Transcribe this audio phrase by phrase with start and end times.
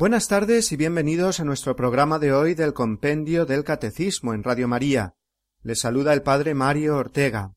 [0.00, 4.68] Buenas tardes y bienvenidos a nuestro programa de hoy del Compendio del Catecismo en Radio
[4.68, 5.16] María.
[5.64, 7.56] Les saluda el Padre Mario Ortega.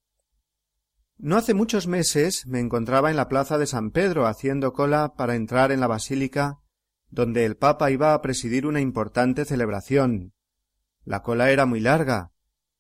[1.20, 5.36] No hace muchos meses me encontraba en la plaza de San Pedro haciendo cola para
[5.36, 6.58] entrar en la basílica
[7.12, 10.34] donde el Papa iba a presidir una importante celebración.
[11.06, 12.32] La cola era muy larga,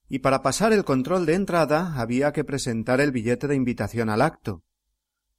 [0.09, 4.23] y para pasar el control de entrada había que presentar el billete de invitación al
[4.23, 4.63] acto.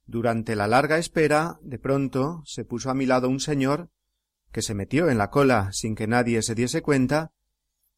[0.05, 3.89] Durante la larga espera, de pronto se puso a mi lado un señor
[4.53, 7.33] que se metió en la cola sin que nadie se diese cuenta,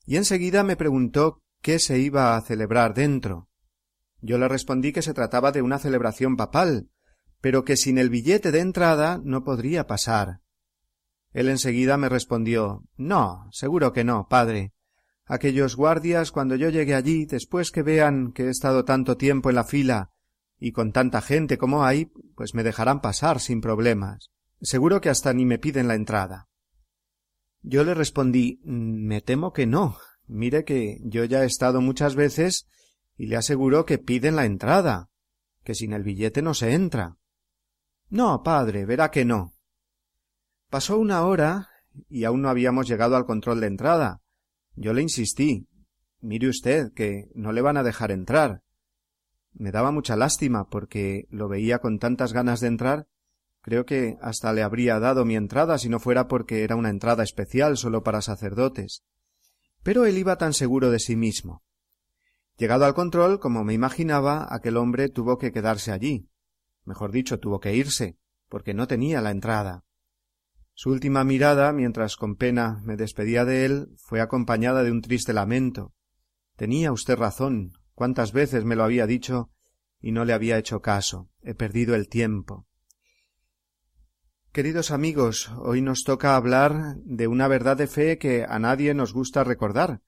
[0.08, 3.50] y enseguida me preguntó qué se iba a celebrar dentro.
[4.22, 6.90] Yo le respondí que se trataba de una celebración papal,
[7.42, 10.42] pero que sin el billete de entrada no podría pasar.
[11.32, 14.74] Él enseguida me respondió No, seguro que no, padre.
[15.26, 19.56] Aquellos guardias, cuando yo llegue allí, después que vean que he estado tanto tiempo en
[19.56, 20.12] la fila
[20.60, 24.32] y con tanta gente como hay, pues me dejarán pasar sin problemas.
[24.62, 26.48] Seguro que hasta ni me piden la entrada.
[27.62, 29.98] Yo le respondí Me temo que no.
[30.28, 32.68] Mire que yo ya he estado muchas veces
[33.18, 35.10] y le aseguro que piden la entrada,
[35.64, 37.18] que sin el billete no se entra.
[38.10, 39.54] No, padre, verá que no.
[40.70, 41.70] Pasó una hora
[42.10, 44.22] y aún no habíamos llegado al control de entrada.
[44.76, 45.68] Yo le insistí.
[46.22, 48.64] Mire usted que no le van a dejar entrar.
[49.54, 53.08] Me daba mucha lástima porque lo veía con tantas ganas de entrar
[53.66, 57.24] Creo que hasta le habría dado mi entrada si no fuera porque era una entrada
[57.24, 59.04] especial solo para sacerdotes.
[59.82, 61.64] Pero él iba tan seguro de sí mismo.
[62.60, 66.30] Llegado al control, como me imaginaba, aquel hombre tuvo que quedarse allí.
[66.84, 69.84] Mejor dicho, tuvo que irse, porque no tenía la entrada.
[70.76, 75.34] Su última mirada, mientras con pena me despedía de él, fue acompañada de un triste
[75.34, 75.92] lamento.
[76.56, 77.72] Tenía usted razón.
[77.96, 79.50] Cuántas veces me lo había dicho
[80.00, 81.32] y no le había hecho caso.
[81.42, 82.68] He perdido el tiempo.
[84.56, 89.12] Queridos amigos, hoy nos toca hablar de una verdad de fe que a nadie nos
[89.12, 90.02] gusta recordar,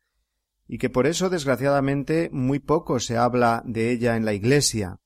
[0.69, 5.01] y que por eso desgraciadamente muy poco se habla de ella en la Iglesia.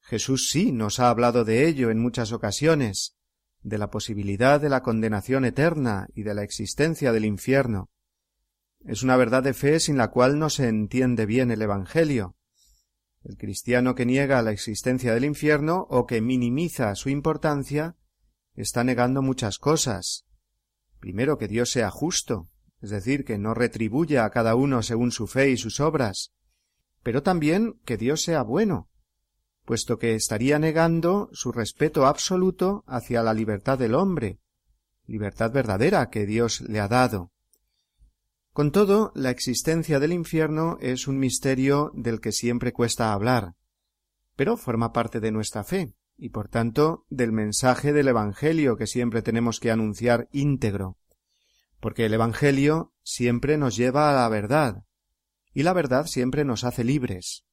[0.00, 3.14] Jesús sí nos ha hablado de ello en muchas ocasiones,
[3.62, 7.88] de la posibilidad de la condenación eterna y de la existencia del infierno.
[8.84, 12.34] Es una verdad de fe sin la cual no se entiende bien el Evangelio.
[13.22, 17.94] El cristiano que niega la existencia del infierno o que minimiza su importancia
[18.56, 20.24] está negando muchas cosas.
[20.98, 22.48] Primero que Dios sea justo,
[22.80, 26.32] es decir, que no retribuya a cada uno según su fe y sus obras,
[27.02, 28.88] pero también que Dios sea bueno,
[29.64, 34.40] puesto que estaría negando su respeto absoluto hacia la libertad del hombre,
[35.06, 37.32] libertad verdadera que Dios le ha dado.
[38.52, 43.54] Con todo, la existencia del infierno es un misterio del que siempre cuesta hablar,
[44.34, 49.22] pero forma parte de nuestra fe y por tanto del mensaje del Evangelio que siempre
[49.22, 50.98] tenemos que anunciar íntegro,
[51.80, 54.84] porque el Evangelio siempre nos lleva a la verdad,
[55.52, 57.44] y la verdad siempre nos hace libres.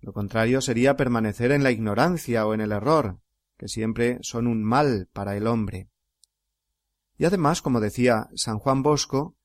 [0.00, 3.20] Lo contrario sería permanecer en la ignorancia o en el error,
[3.56, 5.88] que siempre son un mal para el hombre.
[7.16, 9.36] Y además, como decía San Juan Bosco,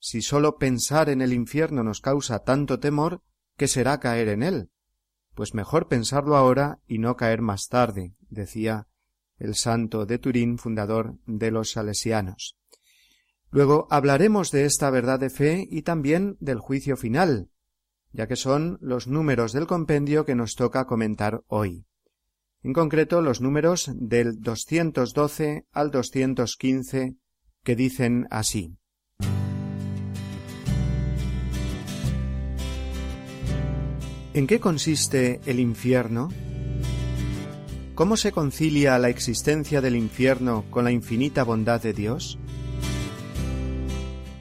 [0.00, 3.22] si sólo pensar en el infierno nos causa tanto temor,
[3.56, 4.70] ¿qué será caer en él?
[5.38, 8.88] Pues mejor pensarlo ahora y no caer más tarde, decía
[9.38, 12.56] el santo de Turín, fundador de los salesianos.
[13.52, 17.50] Luego hablaremos de esta verdad de fe y también del juicio final,
[18.10, 21.86] ya que son los números del compendio que nos toca comentar hoy.
[22.64, 27.14] En concreto, los números del 212 al 215
[27.62, 28.76] que dicen así.
[34.38, 36.28] ¿En qué consiste el infierno?
[37.96, 42.38] ¿Cómo se concilia la existencia del infierno con la infinita bondad de Dios?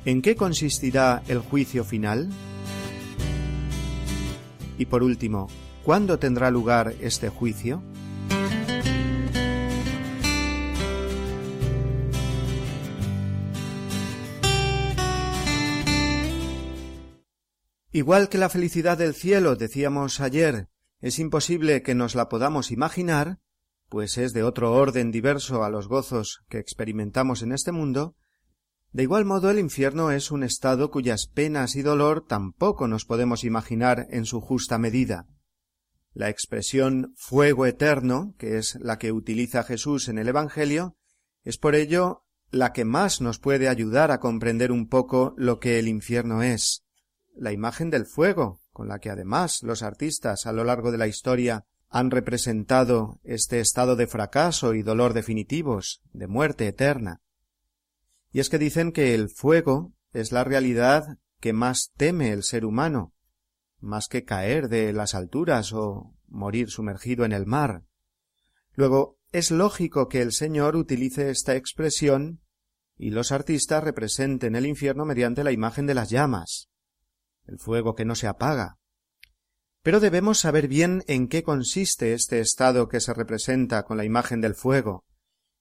[0.05, 2.29] ¿En qué consistirá el juicio final?
[4.77, 5.47] Y por último,
[5.81, 7.81] ¿cuándo tendrá lugar este juicio?
[17.97, 20.67] Igual que la felicidad del cielo, decíamos ayer,
[21.01, 23.39] es imposible que nos la podamos imaginar,
[23.89, 28.15] pues es de otro orden diverso a los gozos que experimentamos en este mundo,
[28.91, 33.44] De igual modo el infierno es un estado cuyas penas y dolor tampoco nos podemos
[33.44, 35.25] imaginar en su justa medida.
[36.13, 40.95] La expresión fuego eterno, que es la que utiliza Jesús en el Evangelio,
[41.43, 45.79] es por ello la que más nos puede ayudar a comprender un poco lo que
[45.79, 46.83] el infierno es.
[47.39, 51.07] La imagen del fuego, con la que además los artistas a lo largo de la
[51.07, 57.22] historia han representado este estado de fracaso y dolor definitivos, de muerte eterna.
[58.31, 62.66] Y es que dicen que el fuego es la realidad que más teme el ser
[62.66, 63.13] humano,
[63.80, 67.84] más que caer de las alturas o morir sumergido en el mar.
[68.74, 72.42] Luego, es lógico que el Señor utilice esta expresión
[72.98, 76.69] y los artistas representen el infierno mediante la imagen de las llamas,
[77.47, 78.77] el fuego que no se apaga.
[79.81, 84.41] Pero debemos saber bien en qué consiste este estado que se representa con la imagen
[84.41, 85.05] del fuego,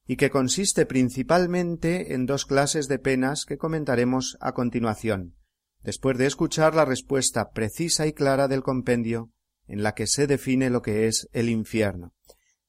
[0.07, 5.37] y que consiste principalmente en dos clases de penas que comentaremos a continuación,
[5.83, 9.31] después de escuchar la respuesta precisa y clara del compendio
[9.67, 12.15] en la que se define lo que es el infierno.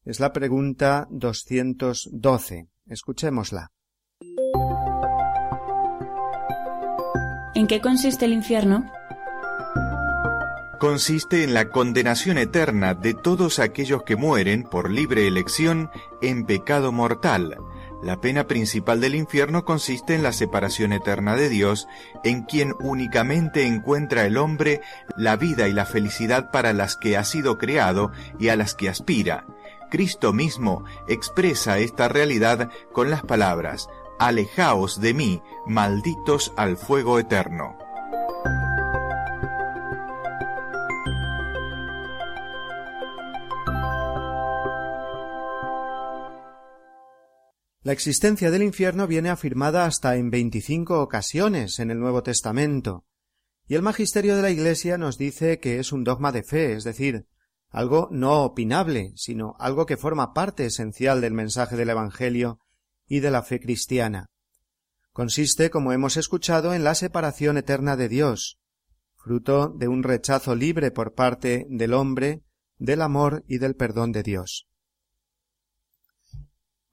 [0.04, 2.70] Es la pregunta 212.
[2.86, 3.72] Escuchémosla.
[7.58, 8.86] ¿En qué consiste el infierno?
[10.80, 15.90] Consiste en la condenación eterna de todos aquellos que mueren por libre elección
[16.22, 17.58] en pecado mortal.
[18.04, 21.88] La pena principal del infierno consiste en la separación eterna de Dios,
[22.24, 24.82] en quien únicamente encuentra el hombre
[25.16, 28.88] la vida y la felicidad para las que ha sido creado y a las que
[28.88, 29.48] aspira.
[29.90, 33.88] Cristo mismo expresa esta realidad con las palabras,
[34.20, 37.78] Alejaos de mí, malditos al fuego eterno.
[47.84, 53.06] La existencia del infierno viene afirmada hasta en veinticinco ocasiones en el Nuevo Testamento,
[53.68, 56.84] y el magisterio de la Iglesia nos dice que es un dogma de fe, es
[56.84, 57.28] decir,
[57.70, 62.60] algo no opinable, sino algo que forma parte esencial del mensaje del Evangelio
[63.08, 64.28] y de la fe cristiana.
[65.12, 68.60] Consiste, como hemos escuchado, en la separación eterna de Dios,
[69.16, 72.44] fruto de un rechazo libre por parte del hombre
[72.78, 74.68] del amor y del perdón de Dios.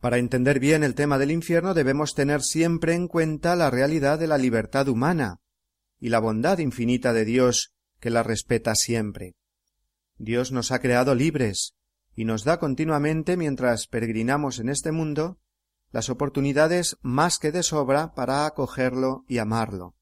[0.00, 4.26] Para entender bien el tema del infierno debemos tener siempre en cuenta la realidad de
[4.26, 5.40] la libertad humana
[5.98, 9.34] y la bondad infinita de Dios que la respeta siempre.
[10.18, 11.74] Dios nos ha creado libres
[12.14, 15.38] y nos da continuamente mientras peregrinamos en este mundo
[15.94, 19.94] las oportunidades más que de sobra para acogerlo y amarlo,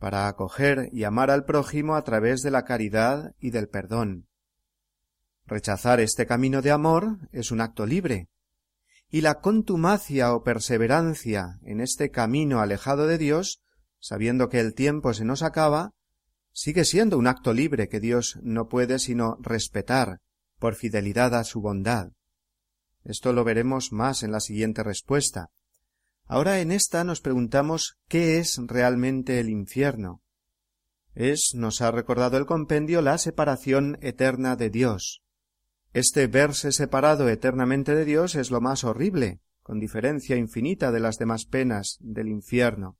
[0.00, 4.26] para acoger y amar al prójimo a través de la caridad y del perdón.
[5.46, 8.28] Rechazar este camino de amor es un acto libre,
[9.10, 13.62] y la contumacia o perseverancia en este camino alejado de Dios,
[14.00, 15.92] sabiendo que el tiempo se nos acaba,
[16.50, 20.18] sigue siendo un acto libre que Dios no puede sino respetar
[20.58, 22.10] por fidelidad a su bondad.
[23.08, 25.50] Esto lo veremos más en la siguiente respuesta.
[26.26, 30.20] Ahora en esta nos preguntamos qué es realmente el infierno.
[31.14, 35.22] Es, nos ha recordado el compendio, la separación eterna de Dios.
[35.94, 41.16] Este verse separado eternamente de Dios es lo más horrible, con diferencia infinita de las
[41.16, 42.98] demás penas del infierno.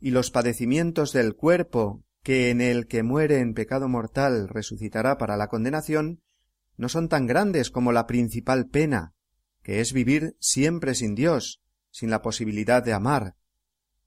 [0.00, 5.36] Y los padecimientos del cuerpo, que en el que muere en pecado mortal resucitará para
[5.36, 6.22] la condenación,
[6.82, 9.14] no son tan grandes como la principal pena,
[9.62, 11.62] que es vivir siempre sin Dios,
[11.92, 13.36] sin la posibilidad de amar.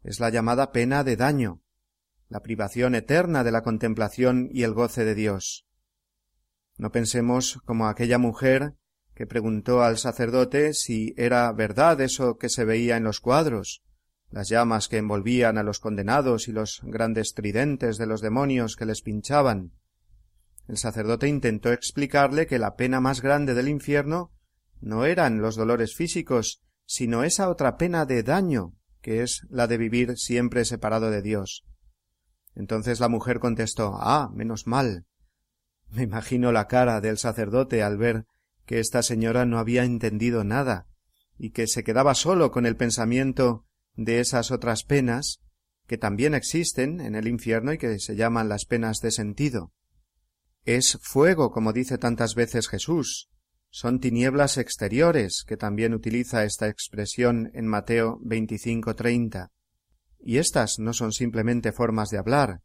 [0.04, 1.62] Es la llamada pena de daño,
[2.28, 5.66] la privación eterna de la contemplación y el goce de Dios.
[6.76, 8.74] No pensemos como aquella mujer
[9.14, 13.84] que preguntó al sacerdote si era verdad eso que se veía en los cuadros,
[14.32, 18.86] las llamas que envolvían a los condenados y los grandes tridentes de los demonios que
[18.86, 19.72] les pinchaban.
[20.68, 24.32] El sacerdote intentó explicarle que la pena más grande del infierno
[24.82, 29.78] no eran los dolores físicos, sino esa otra pena de daño, que es la de
[29.78, 31.66] vivir siempre separado de Dios.
[32.56, 35.06] Entonces la mujer contestó Ah, menos mal.
[35.90, 38.26] Me imagino la cara del sacerdote al ver
[38.66, 40.88] que esta señora no había entendido nada,
[41.38, 45.42] y que se quedaba solo con el pensamiento de esas otras penas
[45.88, 49.72] que también existen en el infierno y que se llaman las penas de sentido.
[50.66, 53.30] Es fuego, como dice tantas veces Jesús.
[53.70, 59.52] Son tinieblas exteriores, que también utiliza esta expresión en Mateo 25:30.
[60.20, 62.62] Y estas no son simplemente formas de hablar.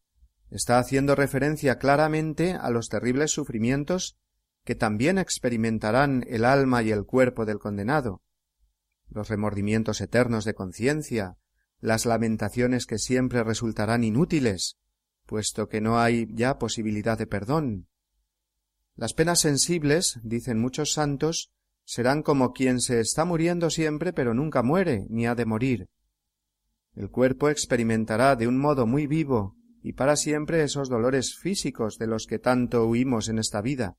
[0.51, 4.17] Está haciendo referencia claramente a los terribles sufrimientos
[4.65, 8.23] que también experimentarán el alma y el cuerpo del condenado,
[9.11, 11.37] los remordimientos eternos de conciencia,
[11.81, 14.79] las lamentaciones que siempre resultarán inútiles,
[15.27, 17.89] puesto que no hay ya posibilidad de perdón.
[18.97, 21.53] Las penas sensibles, dicen muchos santos,
[21.85, 25.89] serán como quien se está muriendo siempre pero nunca muere ni ha de morir.
[26.95, 32.07] El cuerpo experimentará de un modo muy vivo y para siempre esos dolores físicos de
[32.07, 33.97] los que tanto huimos en esta vida.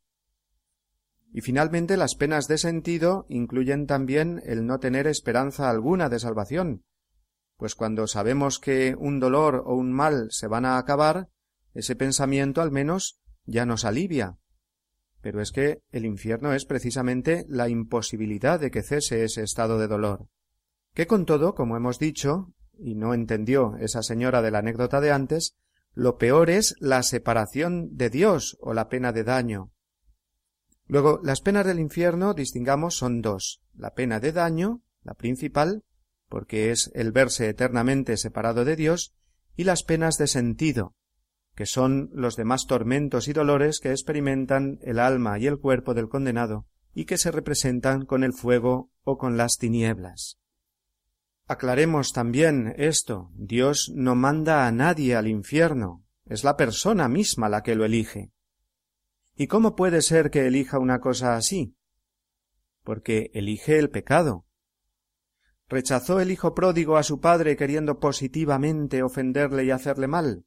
[1.33, 6.83] Y finalmente las penas de sentido incluyen también el no tener esperanza alguna de salvación,
[7.61, 11.29] pues cuando sabemos que un dolor o un mal se van a acabar,
[11.73, 14.39] ese pensamiento al menos ya nos alivia.
[15.21, 19.87] Pero es que el infierno es precisamente la imposibilidad de que cese ese estado de
[19.87, 20.27] dolor.
[20.93, 25.11] Que con todo, como hemos dicho, y no entendió esa señora de la anécdota de
[25.11, 25.55] antes,
[25.93, 29.71] lo peor es la separación de Dios o la pena de daño.
[30.87, 33.61] Luego, las penas del infierno, distingamos, son dos.
[33.73, 35.83] La pena de daño, la principal,
[36.27, 39.13] porque es el verse eternamente separado de Dios,
[39.55, 40.95] y las penas de sentido,
[41.61, 46.09] que son los demás tormentos y dolores que experimentan el alma y el cuerpo del
[46.09, 46.65] condenado,
[46.95, 50.39] y que se representan con el fuego o con las tinieblas.
[51.45, 53.29] Aclaremos también esto.
[53.35, 56.03] Dios no manda a nadie al infierno.
[56.25, 58.31] Es la persona misma la que lo elige.
[59.35, 61.75] ¿Y cómo puede ser que elija una cosa así?
[62.83, 64.47] Porque elige el pecado.
[65.69, 70.43] ¿Rechazó el hijo pródigo a su padre queriendo positivamente ofenderle y hacerle mal?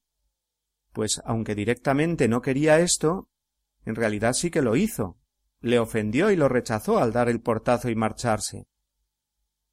[0.94, 3.28] Pues aunque directamente no quería esto,
[3.84, 5.18] en realidad sí que lo hizo.
[5.60, 8.68] Le ofendió y lo rechazó al dar el portazo y marcharse.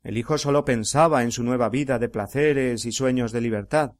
[0.01, 3.91] El hijo sólo pensaba en su nueva vida de placeres y sueños de libertad,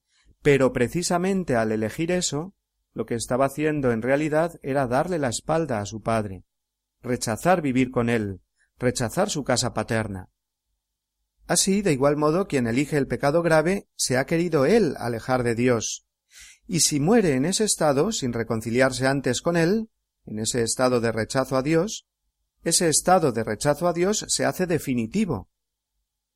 [0.41, 2.55] pero precisamente al elegir eso,
[2.91, 6.43] lo que estaba haciendo en realidad era darle la espalda a su padre,
[7.03, 8.41] rechazar vivir con él,
[8.79, 10.29] rechazar su casa paterna.
[11.45, 15.53] Así, de igual modo, quien elige el pecado grave se ha querido él alejar de
[15.53, 16.07] Dios,
[16.71, 19.89] y si muere en ese estado, sin reconciliarse antes con él,
[20.25, 22.07] en ese estado de rechazo a Dios,
[22.63, 25.49] ese estado de rechazo a Dios se hace definitivo,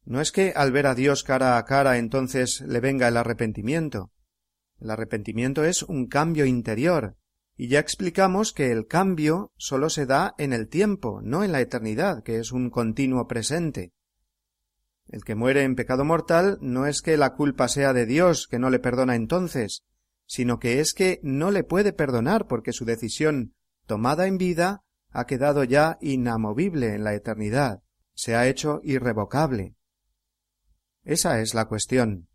[0.04, 4.12] no es que al ver a Dios cara a cara entonces le venga el arrepentimiento.
[4.82, 7.16] El arrepentimiento es un cambio interior,
[7.56, 11.62] y ya explicamos que el cambio sólo se da en el tiempo, no en la
[11.62, 13.94] eternidad, que es un continuo presente.
[15.08, 18.60] El que muere en pecado mortal no es que la culpa sea de Dios, que
[18.60, 19.86] no le perdona entonces,
[20.26, 23.54] sino que es que no le puede perdonar porque su decisión
[23.86, 27.82] tomada en vida ha quedado ya inamovible en la eternidad,
[28.14, 29.76] se ha hecho irrevocable.
[31.04, 32.28] Esa es la cuestión.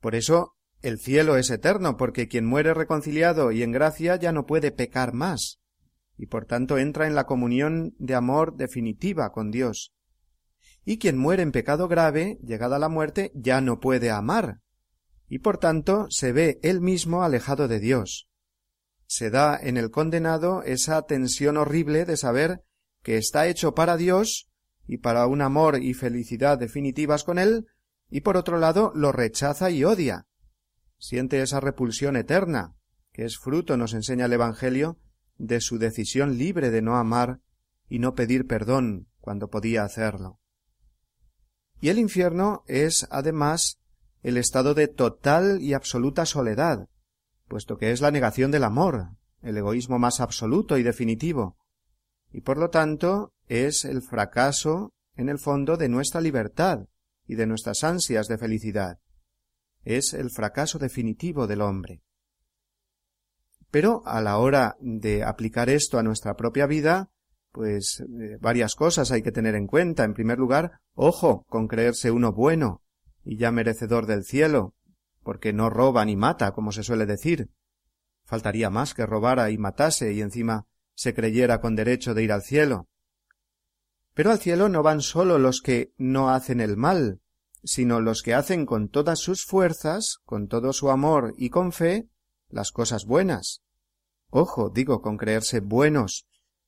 [0.00, 4.46] Por eso el cielo es eterno, porque quien muere reconciliado y en gracia ya no
[4.46, 5.60] puede pecar más,
[6.16, 9.92] y por tanto entra en la comunión de amor definitiva con Dios.
[10.84, 14.61] Y quien muere en pecado grave, llegada la muerte, ya no puede amar,
[15.32, 18.28] y por tanto se ve él mismo alejado de Dios.
[19.06, 22.66] Se da en el condenado esa tensión horrible de saber
[23.02, 24.50] que está hecho para Dios
[24.86, 27.66] y para un amor y felicidad definitivas con él,
[28.10, 30.26] y por otro lado lo rechaza y odia.
[30.98, 32.76] Siente esa repulsión eterna,
[33.10, 35.00] que es fruto, nos enseña el Evangelio,
[35.38, 37.40] de su decisión libre de no amar
[37.88, 40.40] y no pedir perdón cuando podía hacerlo.
[41.80, 43.81] Y el infierno es, además,
[44.22, 46.88] el estado de total y absoluta soledad,
[47.48, 49.10] puesto que es la negación del amor,
[49.42, 51.56] el egoísmo más absoluto y definitivo,
[52.30, 56.86] y por lo tanto es el fracaso, en el fondo, de nuestra libertad,
[57.26, 58.98] y de nuestras ansias de felicidad.
[59.84, 62.02] Es el fracaso definitivo del hombre.
[63.70, 67.10] Pero a la hora de aplicar esto a nuestra propia vida,
[67.52, 70.04] pues eh, varias cosas hay que tener en cuenta.
[70.04, 72.82] En primer lugar, ojo con creerse uno bueno
[73.24, 74.74] y ya merecedor del cielo,
[75.22, 77.50] porque no roba ni mata, como se suele decir.
[78.24, 82.42] Faltaría más que robara y matase y encima se creyera con derecho de ir al
[82.42, 82.88] cielo.
[84.14, 87.20] Pero al cielo no van sólo los que no hacen el mal,
[87.64, 92.08] sino los que hacen con todas sus fuerzas, con todo su amor y con fe,
[92.48, 93.62] las cosas buenas.
[94.28, 96.26] Ojo, digo, con creerse buenos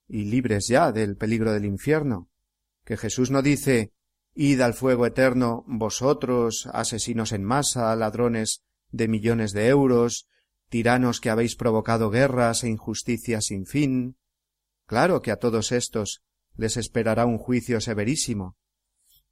[0.08, 2.28] y libres ya del peligro del infierno,
[2.84, 3.92] que Jesús no dice
[4.34, 10.28] Id al fuego eterno vosotros, asesinos en masa, ladrones de millones de euros,
[10.68, 14.16] tiranos que habéis provocado guerras e injusticias sin fin.
[14.86, 16.24] Claro que a todos estos
[16.56, 18.56] les esperará un juicio severísimo.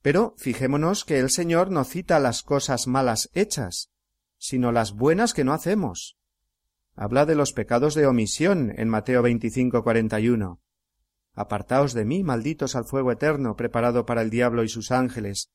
[0.02, 3.90] Pero fijémonos que el Señor no cita las cosas malas hechas,
[4.38, 6.16] sino las buenas que no hacemos.
[6.94, 10.62] Habla de los pecados de omisión en Mateo 25, 41.
[11.35, 15.51] Apartaos de mí, malditos al fuego eterno preparado para el diablo y sus ángeles,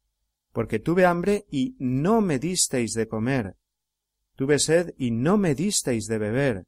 [0.52, 3.56] porque tuve hambre y no me disteis de comer,
[4.36, 6.66] tuve sed y no me disteis de beber,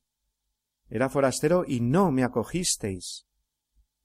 [0.90, 3.26] era forastero y no me acogisteis,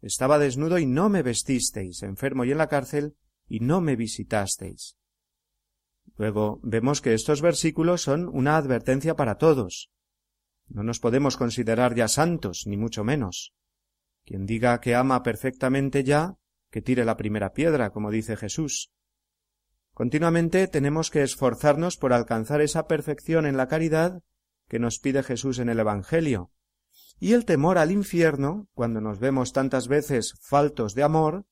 [0.00, 3.16] estaba desnudo y no me vestisteis, enfermo y en la cárcel
[3.48, 4.96] y no me visitasteis.
[6.16, 9.90] Luego vemos que estos versículos son una advertencia para todos.
[10.68, 13.54] No nos podemos considerar ya santos, ni mucho menos.
[14.24, 16.36] Quien diga que ama perfectamente ya,
[16.70, 18.90] que tire la primera piedra, como dice Jesús.
[19.92, 24.22] Continuamente tenemos que esforzarnos por alcanzar esa perfección en la caridad
[24.68, 26.50] que nos pide Jesús en el Evangelio.
[27.20, 31.46] Y el temor al infierno, cuando nos vemos tantas veces faltos de amor,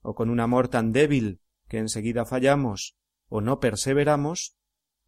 [0.00, 2.96] o con un amor tan débil que enseguida fallamos
[3.28, 4.56] o no perseveramos,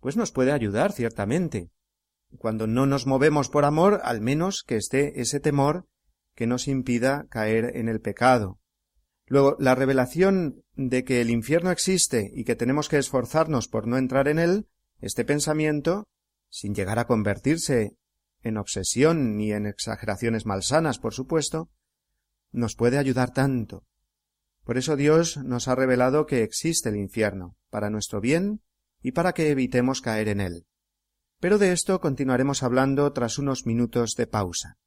[0.00, 1.70] pues nos puede ayudar ciertamente.
[2.38, 5.86] Cuando no nos movemos por amor, al menos que esté ese temor
[6.40, 8.58] que nos impida caer en el pecado.
[9.26, 13.98] Luego, la revelación de que el infierno existe y que tenemos que esforzarnos por no
[13.98, 14.66] entrar en él,
[15.02, 16.08] este pensamiento,
[16.48, 17.94] sin llegar a convertirse
[18.42, 21.68] en obsesión ni en exageraciones malsanas, por supuesto,
[22.52, 23.84] nos puede ayudar tanto.
[24.64, 28.62] Por eso Dios nos ha revelado que existe el infierno, para nuestro bien
[29.02, 30.64] y para que evitemos caer en él.
[31.38, 34.78] Pero de esto continuaremos hablando tras unos minutos de pausa.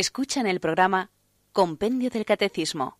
[0.00, 1.10] Escuchan el programa
[1.52, 2.98] Compendio del Catecismo.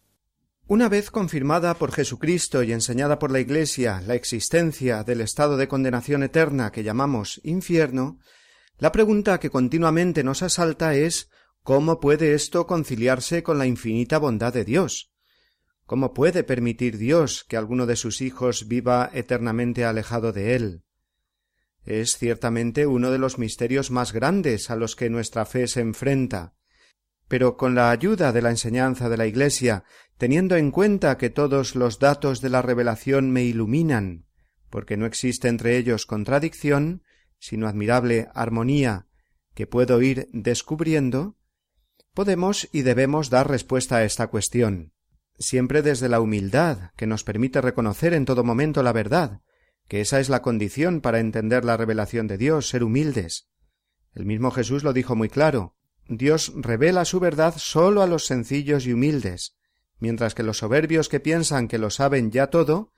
[0.67, 5.67] Una vez confirmada por Jesucristo y enseñada por la Iglesia la existencia del estado de
[5.67, 8.19] condenación eterna que llamamos infierno,
[8.77, 11.31] la pregunta que continuamente nos asalta es
[11.63, 15.11] ¿cómo puede esto conciliarse con la infinita bondad de Dios?
[15.87, 20.83] ¿Cómo puede permitir Dios que alguno de sus hijos viva eternamente alejado de Él?
[21.83, 26.53] Es ciertamente uno de los misterios más grandes a los que nuestra fe se enfrenta,
[27.31, 29.85] pero con la ayuda de la enseñanza de la Iglesia,
[30.19, 34.27] teniendo en cuenta que todos los datos de la revelación me iluminan,
[34.69, 37.05] porque no existe entre ellos contradicción,
[37.39, 39.07] sino admirable armonía
[39.55, 41.37] que puedo ir descubriendo,
[42.15, 44.93] podemos y debemos dar respuesta a esta cuestión,
[45.39, 49.41] siempre desde la humildad que nos permite reconocer en todo momento la verdad,
[49.87, 53.49] que esa es la condición para entender la revelación de Dios, ser humildes.
[54.15, 55.77] El mismo Jesús lo dijo muy claro
[56.13, 59.57] Dios revela su verdad sólo a los sencillos y humildes,
[60.01, 62.91] mientras que los soberbios que piensan que lo saben ya todo,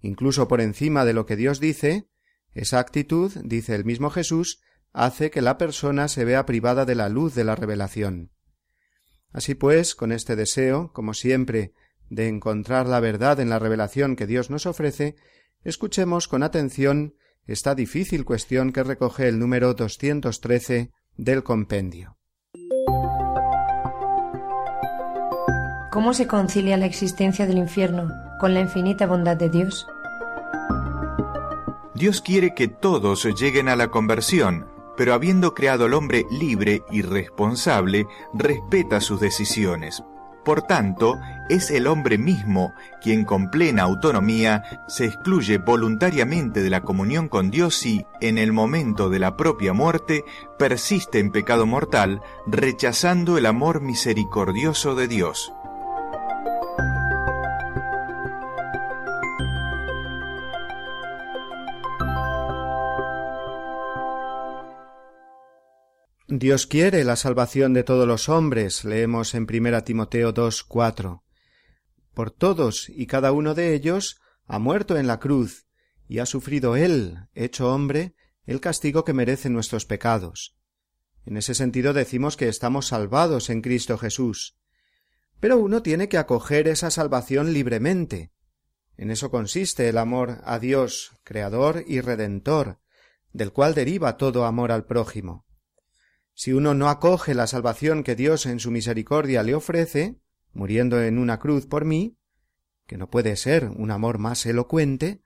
[0.00, 2.08] incluso por encima de lo que Dios dice,
[2.52, 4.60] esa actitud, dice el mismo Jesús,
[4.92, 8.30] hace que la persona se vea privada de la luz de la revelación.
[9.32, 11.72] Así pues, con este deseo, como siempre,
[12.08, 15.16] de encontrar la verdad en la revelación que Dios nos ofrece,
[15.64, 17.16] escuchemos con atención
[17.48, 22.19] esta difícil cuestión que recoge el número 213 del compendio.
[25.90, 29.88] ¿Cómo se concilia la existencia del infierno con la infinita bondad de Dios?
[31.94, 37.02] Dios quiere que todos lleguen a la conversión, pero habiendo creado al hombre libre y
[37.02, 40.04] responsable, respeta sus decisiones.
[40.44, 42.72] Por tanto, es el hombre mismo
[43.02, 48.52] quien con plena autonomía se excluye voluntariamente de la comunión con Dios y, en el
[48.52, 50.24] momento de la propia muerte,
[50.56, 55.52] persiste en pecado mortal, rechazando el amor misericordioso de Dios.
[66.32, 71.24] Dios quiere la salvación de todos los hombres, leemos en primera Timoteo 2, 4.
[72.14, 75.66] Por todos y cada uno de ellos ha muerto en la cruz,
[76.06, 78.14] y ha sufrido él, hecho hombre,
[78.46, 80.56] el castigo que merecen nuestros pecados.
[81.26, 84.56] En ese sentido decimos que estamos salvados en Cristo Jesús.
[85.40, 88.30] Pero uno tiene que acoger esa salvación libremente.
[88.96, 92.78] En eso consiste el amor a Dios, Creador y Redentor,
[93.32, 95.49] del cual deriva todo amor al prójimo.
[96.40, 100.16] Si uno no acoge la salvación que Dios en su misericordia le ofrece,
[100.54, 102.16] muriendo en una cruz por mí,
[102.86, 105.20] que no puede ser un amor más elocuente,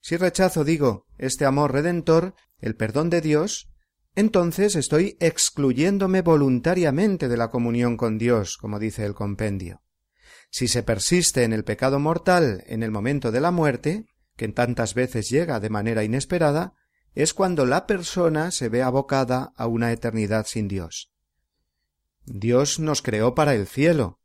[0.00, 3.72] si rechazo, digo, este amor redentor, el perdón de Dios,
[4.14, 9.82] entonces estoy excluyéndome voluntariamente de la comunión con Dios, como dice el compendio.
[10.48, 14.94] Si se persiste en el pecado mortal en el momento de la muerte, que tantas
[14.94, 16.74] veces llega de manera inesperada,
[17.14, 21.10] es cuando la persona se ve abocada a una eternidad sin Dios.
[22.24, 24.20] Dios nos creó para el cielo.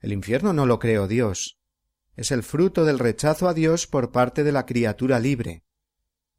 [0.00, 1.58] El infierno no lo creó Dios.
[2.14, 5.64] Es el fruto del rechazo a Dios por parte de la criatura libre.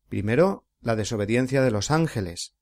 [0.07, 2.55] Primero, la desobediencia de los ángeles.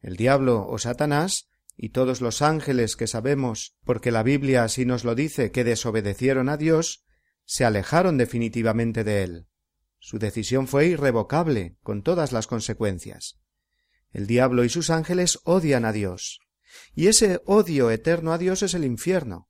[0.00, 5.04] El diablo o Satanás y todos los ángeles que sabemos, porque la Biblia así nos
[5.04, 7.04] lo dice, que desobedecieron a Dios,
[7.44, 9.46] se alejaron definitivamente de él.
[10.04, 13.38] Su decisión fue irrevocable, con todas las consecuencias.
[14.10, 16.40] El diablo y sus ángeles odian a Dios,
[16.92, 19.48] y ese odio eterno a Dios es el infierno.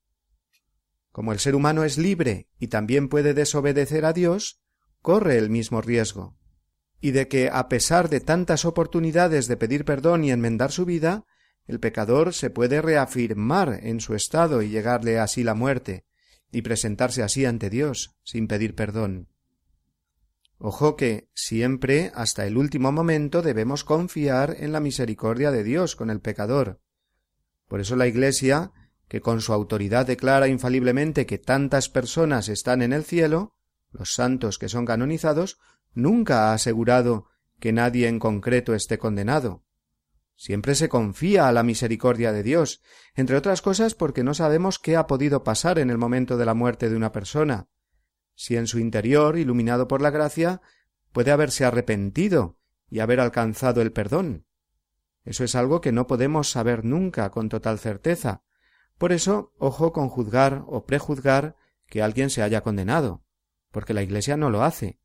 [1.11, 4.61] Como el ser humano es libre y también puede desobedecer a Dios,
[5.01, 6.37] corre el mismo riesgo,
[7.01, 11.25] y de que, a pesar de tantas oportunidades de pedir perdón y enmendar su vida,
[11.67, 16.05] el pecador se puede reafirmar en su estado y llegarle así la muerte,
[16.53, 19.32] y presentarse así ante Dios, sin pedir perdón.
[20.65, 26.09] Ojo que siempre, hasta el último momento, debemos confiar en la misericordia de Dios con
[26.09, 26.81] el pecador.
[27.67, 28.71] Por eso la Iglesia,
[29.09, 33.57] que con su autoridad declara infaliblemente que tantas personas están en el cielo,
[33.91, 35.59] los santos que son canonizados,
[35.95, 37.27] nunca ha asegurado
[37.59, 39.65] que nadie en concreto esté condenado.
[40.37, 42.83] Siempre se confía a la misericordia de Dios,
[43.17, 46.55] entre otras cosas porque no sabemos qué ha podido pasar en el momento de la
[46.55, 47.67] muerte de una persona,
[48.43, 50.63] si en su interior, iluminado por la gracia,
[51.13, 52.59] puede haberse arrepentido
[52.91, 54.47] y haber alcanzado el perdón.
[55.25, 58.43] Eso es algo que no podemos saber nunca con total certeza.
[58.99, 61.55] Por eso, ojo con juzgar o prejuzgar
[61.87, 63.23] que alguien se haya condenado,
[63.71, 64.99] porque la Iglesia no lo hace.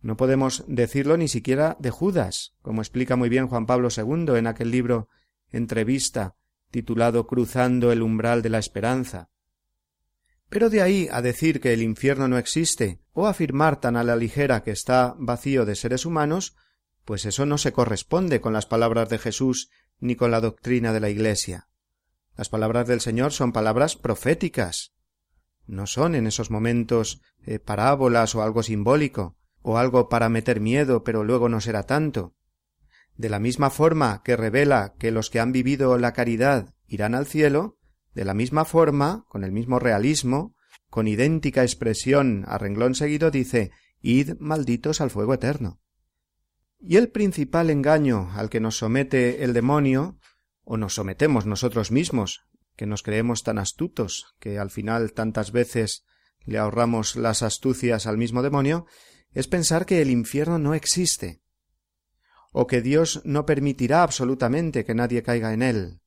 [0.00, 4.46] No podemos decirlo ni siquiera de Judas, como explica muy bien Juan Pablo II en
[4.46, 5.08] aquel libro
[5.48, 6.36] Entrevista,
[6.70, 9.31] titulado Cruzando el umbral de la esperanza.
[10.52, 14.16] Pero de ahí a decir que el infierno no existe, o afirmar tan a la
[14.16, 16.56] ligera que está vacío de seres humanos,
[17.06, 21.00] pues eso no se corresponde con las palabras de Jesús ni con la doctrina de
[21.00, 21.68] la Iglesia.
[22.36, 24.92] Las palabras del Señor son palabras proféticas.
[25.66, 31.02] No son en esos momentos eh, parábolas o algo simbólico, o algo para meter miedo,
[31.02, 32.34] pero luego no será tanto.
[33.16, 37.24] De la misma forma que revela que los que han vivido la caridad irán al
[37.24, 37.78] cielo,
[38.14, 40.54] de la misma forma, con el mismo realismo,
[40.88, 43.70] con idéntica expresión a renglón seguido dice
[44.00, 45.80] Id malditos al fuego eterno.
[46.78, 50.18] Y el principal engaño al que nos somete el demonio,
[50.64, 52.42] o nos sometemos nosotros mismos,
[52.76, 56.04] que nos creemos tan astutos, que al final tantas veces
[56.44, 58.86] le ahorramos las astucias al mismo demonio,
[59.30, 61.42] es pensar que el infierno no existe,
[62.50, 66.01] o que Dios no permitirá absolutamente que nadie caiga en él,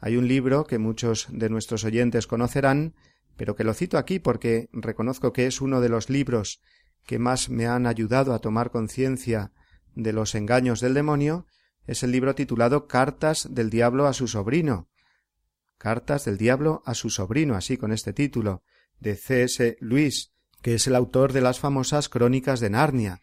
[0.00, 2.94] hay un libro que muchos de nuestros oyentes conocerán,
[3.36, 6.60] pero que lo cito aquí porque reconozco que es uno de los libros
[7.06, 9.52] que más me han ayudado a tomar conciencia
[9.94, 11.46] de los engaños del demonio,
[11.86, 14.88] es el libro titulado Cartas del Diablo a su sobrino.
[15.78, 18.62] Cartas del Diablo a su sobrino, así con este título,
[19.00, 19.44] de C.
[19.44, 19.76] S.
[19.80, 23.20] Luis, que es el autor de las famosas Crónicas de Narnia.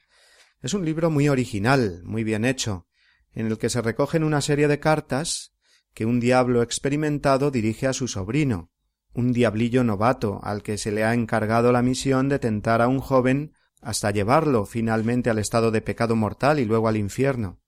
[0.61, 2.88] Es un libro muy original, muy bien hecho,
[3.33, 5.54] en el que se recogen una serie de cartas
[5.95, 8.69] que un diablo experimentado dirige a su sobrino,
[9.13, 12.99] un diablillo novato al que se le ha encargado la misión de tentar a un
[12.99, 17.62] joven hasta llevarlo finalmente al estado de pecado mortal y luego al infierno.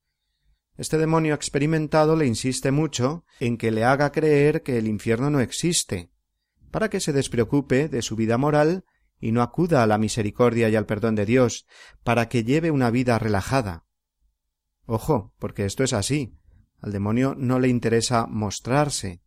[0.76, 5.40] Este demonio experimentado le insiste mucho en que le haga creer que el infierno no
[5.40, 6.10] existe,
[6.70, 8.84] para que se despreocupe de su vida moral
[9.18, 11.66] y no acuda a la misericordia y al perdón de Dios,
[12.04, 13.86] para que lleve una vida relajada.
[14.84, 16.37] Ojo, porque esto es así.
[16.80, 19.20] Al demonio no le interesa mostrarse.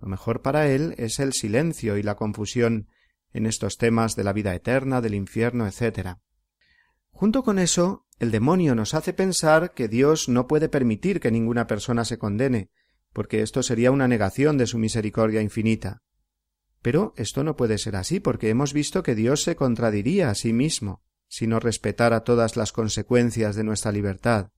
[0.00, 2.88] Lo mejor para él es el silencio y la confusión
[3.32, 6.16] en estos temas de la vida eterna, del infierno, etc.
[7.10, 11.66] Junto con eso, el demonio nos hace pensar que Dios no puede permitir que ninguna
[11.66, 12.70] persona se condene,
[13.12, 16.02] porque esto sería una negación de su misericordia infinita.
[16.82, 20.52] Pero esto no puede ser así, porque hemos visto que Dios se contradiría a sí
[20.52, 24.50] mismo si no respetara todas las consecuencias de nuestra libertad.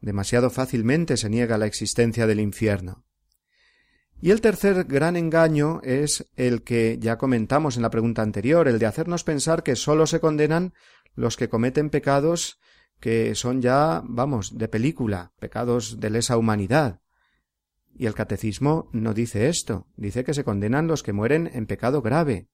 [0.00, 3.04] Demasiado fácilmente se niega la existencia del infierno.
[4.22, 8.78] Y el tercer gran engaño es el que ya comentamos en la pregunta anterior, el
[8.78, 10.74] de hacernos pensar que sólo se condenan
[11.14, 12.60] los que cometen pecados
[13.00, 17.00] que son ya, vamos, de película, pecados de lesa humanidad.
[17.96, 22.02] Y el catecismo no dice esto, dice que se condenan los que mueren en pecado
[22.02, 22.48] grave.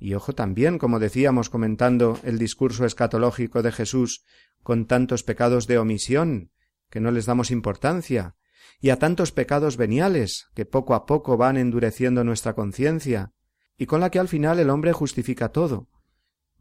[0.00, 4.24] Y ojo también, como decíamos comentando el discurso escatológico de Jesús,
[4.62, 6.50] con tantos pecados de omisión,
[6.88, 8.34] que no les damos importancia,
[8.80, 13.32] y a tantos pecados veniales, que poco a poco van endureciendo nuestra conciencia,
[13.76, 15.90] y con la que al final el hombre justifica todo,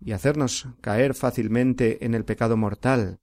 [0.02, 3.22] y hacernos caer fácilmente en el pecado mortal,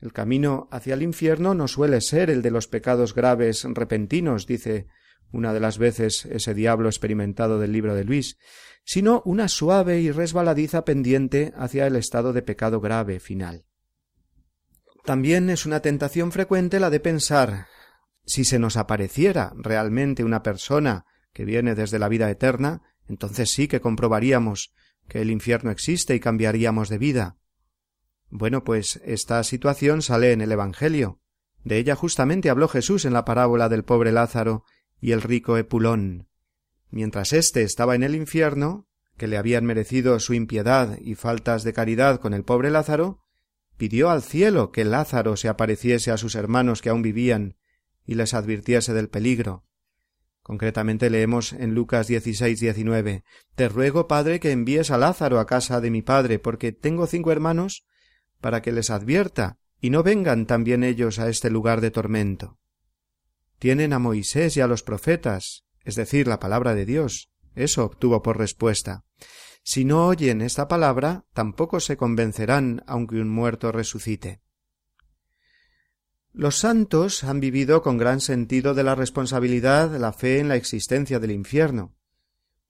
[0.00, 4.86] el camino hacia el infierno no suele ser el de los pecados graves repentinos, dice
[5.32, 8.38] una de las veces ese diablo experimentado del libro de Luis,
[8.84, 13.64] sino una suave y resbaladiza pendiente hacia el estado de pecado grave final.
[15.04, 17.66] También es una tentación frecuente la de pensar
[18.24, 23.66] si se nos apareciera realmente una persona que viene desde la vida eterna, entonces sí
[23.66, 24.72] que comprobaríamos
[25.08, 27.36] que el infierno existe y cambiaríamos de vida.
[28.28, 31.20] Bueno, pues esta situación sale en el Evangelio.
[31.64, 34.64] De ella justamente habló Jesús en la parábola del pobre Lázaro
[35.00, 36.28] y el rico Epulón.
[36.90, 38.86] Mientras éste estaba en el infierno,
[39.16, 43.20] que le habían merecido su impiedad y faltas de caridad con el pobre Lázaro,
[43.76, 47.56] pidió al cielo que Lázaro se apareciese a sus hermanos que aún vivían
[48.04, 49.64] y les advirtiese del peligro.
[50.42, 55.80] Concretamente leemos en Lucas 16, 19 Te ruego, Padre, que envíes a Lázaro a casa
[55.80, 57.86] de mi padre, porque tengo cinco hermanos
[58.40, 62.59] para que les advierta y no vengan también ellos a este lugar de tormento.
[63.60, 67.30] Tienen a Moisés y a los profetas, es decir, la palabra de Dios.
[67.54, 69.04] Eso obtuvo por respuesta.
[69.62, 74.40] Si no oyen esta palabra, tampoco se convencerán aunque un muerto resucite.
[76.32, 81.20] Los santos han vivido con gran sentido de la responsabilidad la fe en la existencia
[81.20, 81.94] del infierno.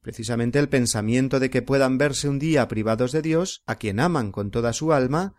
[0.00, 4.32] Precisamente el pensamiento de que puedan verse un día privados de Dios, a quien aman
[4.32, 5.36] con toda su alma,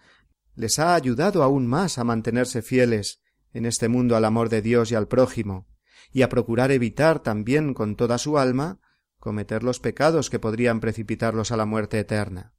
[0.56, 3.22] les ha ayudado aún más a mantenerse fieles
[3.54, 5.68] en este mundo al amor de Dios y al prójimo,
[6.12, 8.80] y a procurar evitar también con toda su alma
[9.20, 12.54] cometer los pecados que podrían precipitarlos a la muerte eterna.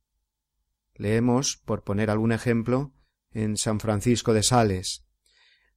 [0.94, 2.92] Leemos, por poner algún ejemplo,
[3.32, 5.04] en San Francisco de Sales.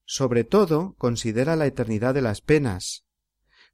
[0.03, 3.05] Sobre todo considera la eternidad de las penas,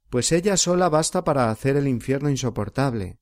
[0.08, 3.18] pues ella sola basta para hacer el infierno insoportable,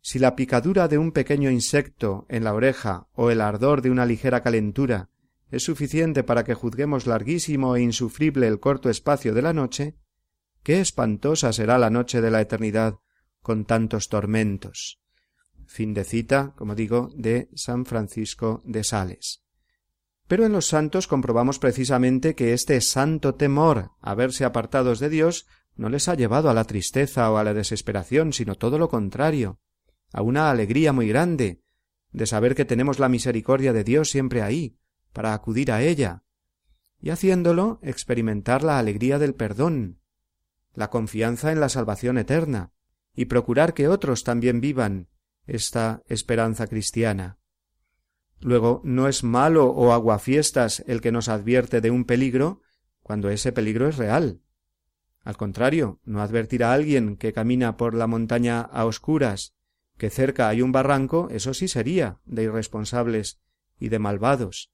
[0.00, 4.06] si la picadura de un pequeño insecto en la oreja o el ardor de una
[4.06, 5.10] ligera calentura
[5.50, 9.96] es suficiente para que juzguemos larguísimo e insufrible el corto espacio de la noche,
[10.62, 12.98] qué espantosa será la noche de la eternidad
[13.40, 15.00] con tantos tormentos.
[15.66, 19.42] Fin de cita, como digo, de San Francisco de Sales.
[20.26, 25.46] Pero en los santos comprobamos precisamente que este santo temor a verse apartados de Dios
[25.76, 29.60] no les ha llevado a la tristeza o a la desesperación, sino todo lo contrario,
[30.12, 31.62] a una alegría muy grande
[32.12, 34.76] de saber que tenemos la misericordia de Dios siempre ahí,
[35.12, 36.22] para acudir a ella,
[37.00, 40.00] y haciéndolo experimentar la alegría del perdón,
[40.74, 42.72] la confianza en la salvación eterna,
[43.14, 45.08] y procurar que otros también vivan
[45.46, 47.38] esta esperanza cristiana.
[48.40, 52.62] Luego, no es malo o aguafiestas el que nos advierte de un peligro
[53.02, 54.40] cuando ese peligro es real.
[55.24, 59.54] Al contrario, no advertir a alguien que camina por la montaña a oscuras
[59.98, 63.40] que cerca hay un barranco, eso sí sería de irresponsables
[63.78, 64.70] y de malvados.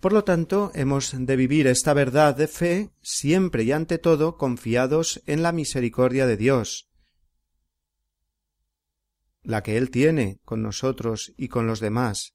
[0.00, 5.22] Por lo tanto, hemos de vivir esta verdad de fe siempre y ante todo confiados
[5.26, 6.90] en la misericordia de Dios,
[9.42, 12.34] la que Él tiene con nosotros y con los demás,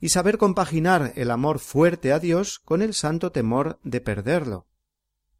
[0.00, 4.66] y saber compaginar el amor fuerte a Dios con el santo temor de perderlo.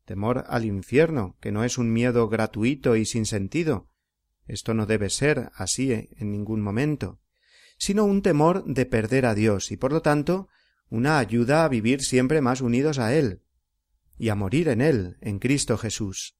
[0.04, 3.90] temor al infierno, que no es un miedo gratuito y sin sentido.
[4.46, 7.18] Esto no debe ser así en ningún momento,
[7.76, 10.48] sino un temor de perder a Dios y por lo tanto
[10.88, 13.42] una ayuda a vivir siempre más unidos a Él
[14.18, 16.36] y a morir en Él, en Cristo Jesús.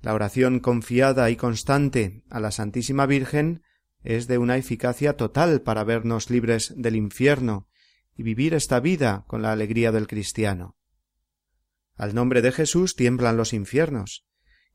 [0.00, 3.62] La oración confiada y constante a la Santísima Virgen
[4.02, 7.68] es de una eficacia total para vernos libres del infierno
[8.16, 10.76] y vivir esta vida con la alegría del cristiano.
[11.96, 14.24] Al nombre de Jesús tiemblan los infiernos,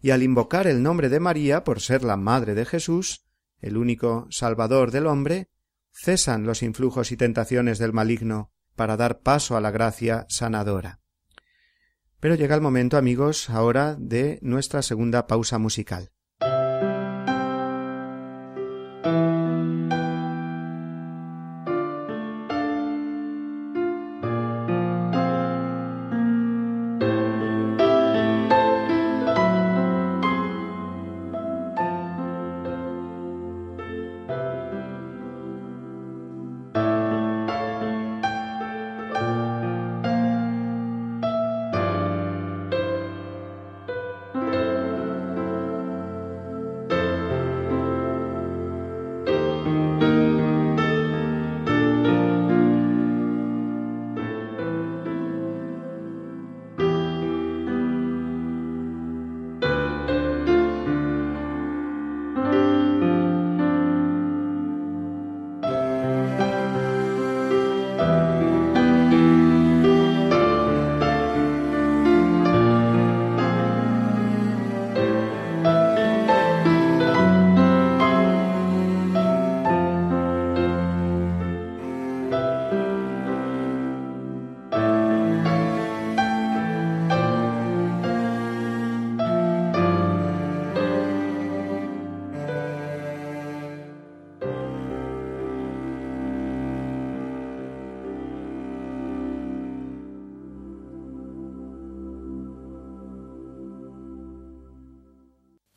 [0.01, 3.25] y al invocar el nombre de María por ser la madre de Jesús,
[3.59, 5.49] el único Salvador del hombre,
[5.93, 10.99] cesan los influjos y tentaciones del maligno para dar paso a la gracia sanadora.
[12.19, 16.11] Pero llega el momento, amigos, ahora de nuestra segunda pausa musical.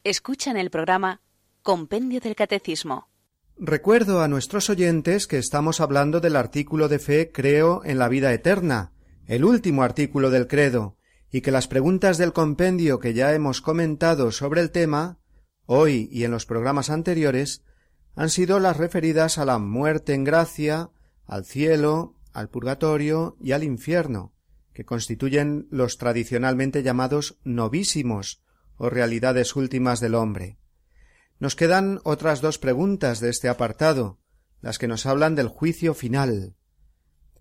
[0.08, 1.20] Escuchan el programa
[1.62, 3.08] Compendio del Catecismo.
[3.58, 8.32] Recuerdo a nuestros oyentes que estamos hablando del artículo de fe Creo en la vida
[8.32, 8.92] eterna,
[9.26, 10.96] el último artículo del credo,
[11.32, 15.18] y que las preguntas del compendio que ya hemos comentado sobre el tema,
[15.64, 17.64] hoy y en los programas anteriores,
[18.14, 20.90] han sido las referidas a la muerte en gracia,
[21.24, 24.32] al cielo, al purgatorio y al infierno,
[24.72, 28.45] que constituyen los tradicionalmente llamados novísimos,
[28.76, 30.58] o realidades últimas del hombre.
[31.38, 34.18] Nos quedan otras dos preguntas de este apartado,
[34.60, 36.54] las que nos hablan del juicio final.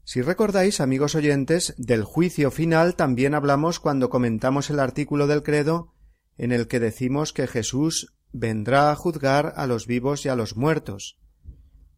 [0.04, 5.93] Si recordáis, amigos oyentes, del juicio final también hablamos cuando comentamos el artículo del credo
[6.38, 10.58] en el que decimos que Jesús vendrá a juzgar a los vivos y a los
[10.58, 11.17] muertos.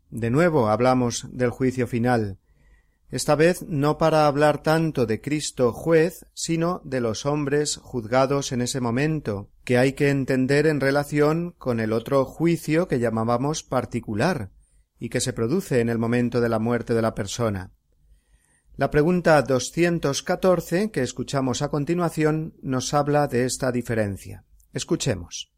[0.10, 2.40] De nuevo hablamos del juicio final,
[3.10, 8.62] esta vez no para hablar tanto de Cristo juez, sino de los hombres juzgados en
[8.62, 14.52] ese momento, que hay que entender en relación con el otro juicio que llamábamos particular,
[15.00, 17.72] y que se produce en el momento de la muerte de la persona.
[18.76, 24.44] La pregunta 214 que escuchamos a continuación nos habla de esta diferencia.
[24.74, 25.52] Escuchemos.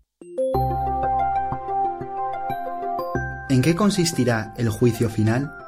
[3.50, 5.59] ¿En qué consistirá el juicio final?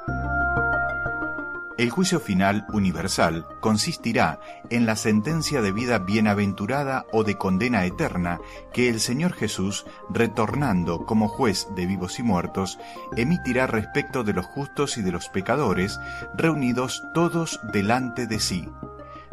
[1.81, 4.39] El juicio final universal consistirá
[4.69, 8.39] en la sentencia de vida bienaventurada o de condena eterna
[8.71, 12.77] que el Señor Jesús, retornando como juez de vivos y muertos,
[13.17, 15.99] emitirá respecto de los justos y de los pecadores,
[16.37, 18.69] reunidos todos delante de sí.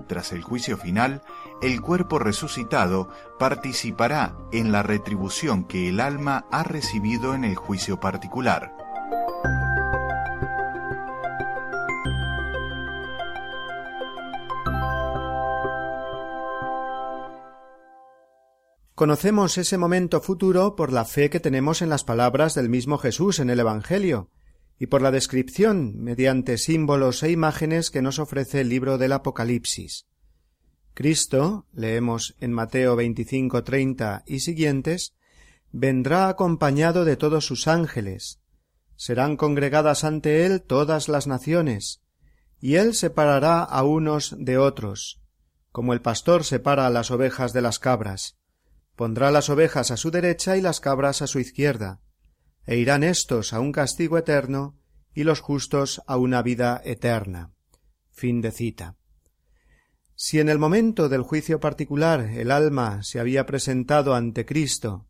[0.06, 1.20] Tras el juicio final,
[1.60, 8.00] el cuerpo resucitado participará en la retribución que el alma ha recibido en el juicio
[8.00, 8.72] particular.
[18.98, 23.38] Conocemos ese momento futuro por la fe que tenemos en las palabras del mismo Jesús
[23.38, 24.28] en el Evangelio,
[24.76, 30.08] y por la descripción, mediante símbolos e imágenes que nos ofrece el libro del Apocalipsis.
[30.94, 35.14] Cristo, leemos en Mateo 25, 30 y siguientes,
[35.70, 38.40] vendrá acompañado de todos sus ángeles.
[38.96, 42.02] Serán congregadas ante él todas las naciones,
[42.60, 45.20] y él separará a unos de otros,
[45.70, 48.38] como el pastor separa a las ovejas de las cabras
[48.98, 52.00] Pondrá las ovejas a su derecha y las cabras a su izquierda,
[52.66, 54.76] e irán éstos a un castigo eterno
[55.14, 57.52] y los justos a una vida eterna.
[58.10, 58.96] Fin de cita.
[60.16, 65.06] Si en el momento del juicio particular el alma se había presentado ante Cristo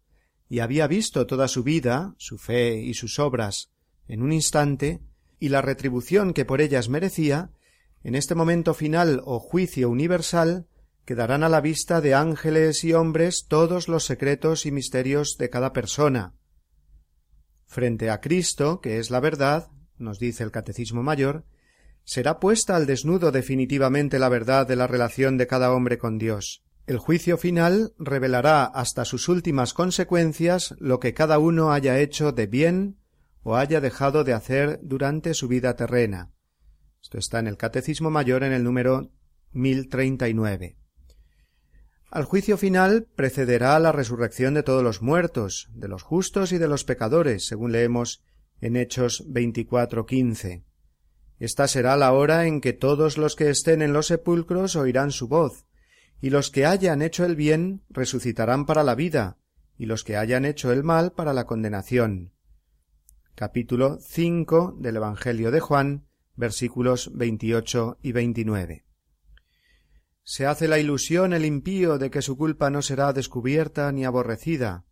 [0.50, 3.70] y había visto toda su vida, su fe y sus obras
[4.06, 5.00] en un instante,
[5.40, 7.52] y la retribución que por ellas merecía,
[8.04, 10.66] en este momento final o juicio universal
[11.08, 15.72] quedarán a la vista de ángeles y hombres todos los secretos y misterios de cada
[15.72, 16.34] persona.
[17.64, 21.46] Frente a Cristo, que es la verdad, nos dice el Catecismo Mayor,
[22.04, 26.62] será puesta al desnudo definitivamente la verdad de la relación de cada hombre con Dios.
[26.86, 32.48] El juicio final revelará hasta sus últimas consecuencias lo que cada uno haya hecho de
[32.48, 32.98] bien
[33.42, 36.34] o haya dejado de hacer durante su vida terrena.
[37.00, 39.10] Esto está en el Catecismo Mayor en el número
[39.52, 40.76] 1039.
[42.10, 46.66] Al juicio final precederá la resurrección de todos los muertos, de los justos y de
[46.66, 48.22] los pecadores, según leemos
[48.62, 50.64] en Hechos 24:15.
[51.38, 55.28] Esta será la hora en que todos los que estén en los sepulcros oirán su
[55.28, 55.66] voz,
[56.20, 59.36] y los que hayan hecho el bien resucitarán para la vida,
[59.76, 62.32] y los que hayan hecho el mal para la condenación.
[63.34, 68.87] Capítulo 5 del Evangelio de Juan, versículos 28 y 29.
[70.30, 74.84] Se hace la ilusión el impío de que su culpa no será descubierta ni aborrecida.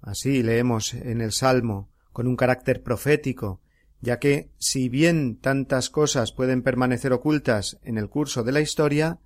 [0.00, 3.60] Así leemos en el Salmo, con un carácter profético,
[4.00, 9.20] ya que, si bien tantas cosas pueden permanecer ocultas en el curso de la historia,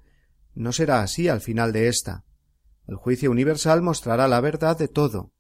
[0.55, 2.27] no será así al final de ésta.
[2.87, 5.33] El juicio universal mostrará la verdad de todo,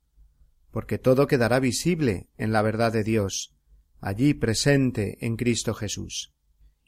[0.71, 3.55] porque todo quedará visible en la verdad de Dios,
[4.01, 6.33] allí presente en Cristo Jesús.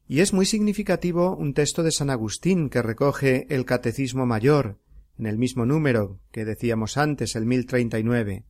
[0.09, 4.79] Y es muy significativo un texto de San Agustín que recoge el Catecismo Mayor,
[5.19, 8.45] en el mismo número que decíamos antes, el mil treinta y nueve,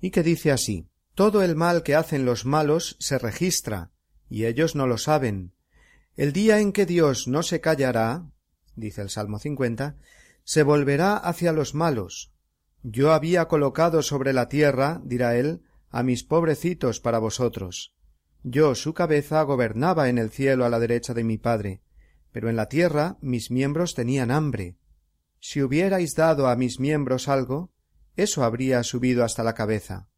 [0.00, 3.92] y que dice así todo el mal que hacen los malos se registra,
[4.28, 5.52] y ellos no lo saben.
[6.16, 8.26] El día en que Dios no se callará,
[8.74, 9.96] dice el Salmo 50,
[10.42, 12.32] se volverá hacia los malos.
[12.82, 17.93] Yo había colocado sobre la tierra, dirá él, a mis pobrecitos para vosotros.
[18.46, 21.80] Yo, su cabeza, gobernaba en el cielo a la derecha de mi Padre,
[22.30, 24.76] pero en la tierra mis miembros tenían hambre.
[25.40, 27.72] Si hubierais dado a mis miembros algo,
[28.16, 30.08] eso habría subido hasta la cabeza.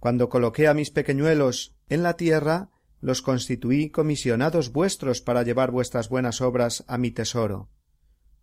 [0.00, 6.08] Cuando coloqué a mis pequeñuelos en la tierra, los constituí comisionados vuestros para llevar vuestras
[6.08, 7.70] buenas obras a mi tesoro.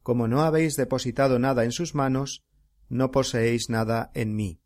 [0.03, 2.45] Como no habéis depositado nada en sus manos,
[2.87, 4.61] no poseéis nada en mí.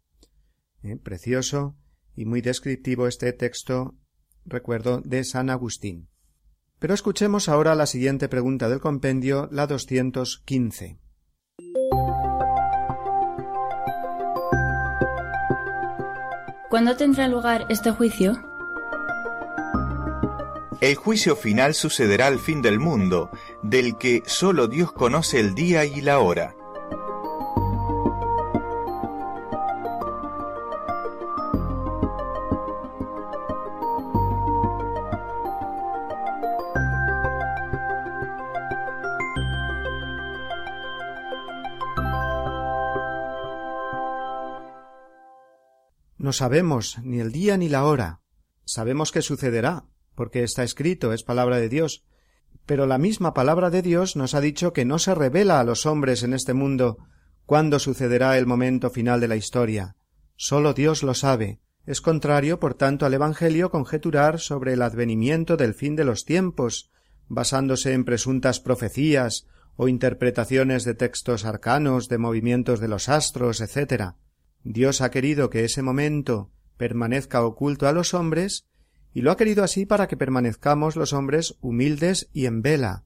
[0.83, 1.75] Eh, precioso
[2.15, 3.95] y muy descriptivo este texto,
[4.45, 6.07] recuerdo, de San Agustín.
[6.79, 10.99] Pero escuchemos ahora la siguiente pregunta del compendio, la doscientos quince.
[16.69, 18.37] ¿Cuándo tendrá lugar este juicio?
[20.81, 23.29] El juicio final sucederá al fin del mundo,
[23.63, 26.53] del que sólo Dios conoce el día y la hora.
[46.25, 48.19] No sabemos ni el día ni la hora.
[48.65, 52.03] Sabemos que sucederá, porque está escrito, es palabra de Dios.
[52.65, 55.85] Pero la misma palabra de Dios nos ha dicho que no se revela a los
[55.85, 56.97] hombres en este mundo
[57.45, 59.97] cuándo sucederá el momento final de la historia.
[60.35, 61.59] Sólo Dios lo sabe.
[61.85, 66.89] Es contrario, por tanto, al Evangelio conjeturar sobre el advenimiento del fin de los tiempos,
[67.27, 69.45] basándose en presuntas profecías
[69.75, 74.15] o interpretaciones de textos arcanos, de movimientos de los astros, etc.
[74.65, 78.65] Dios ha querido que ese momento permanezca oculto a los hombres,
[79.13, 83.05] y lo ha querido así para que permanezcamos los hombres humildes y en vela,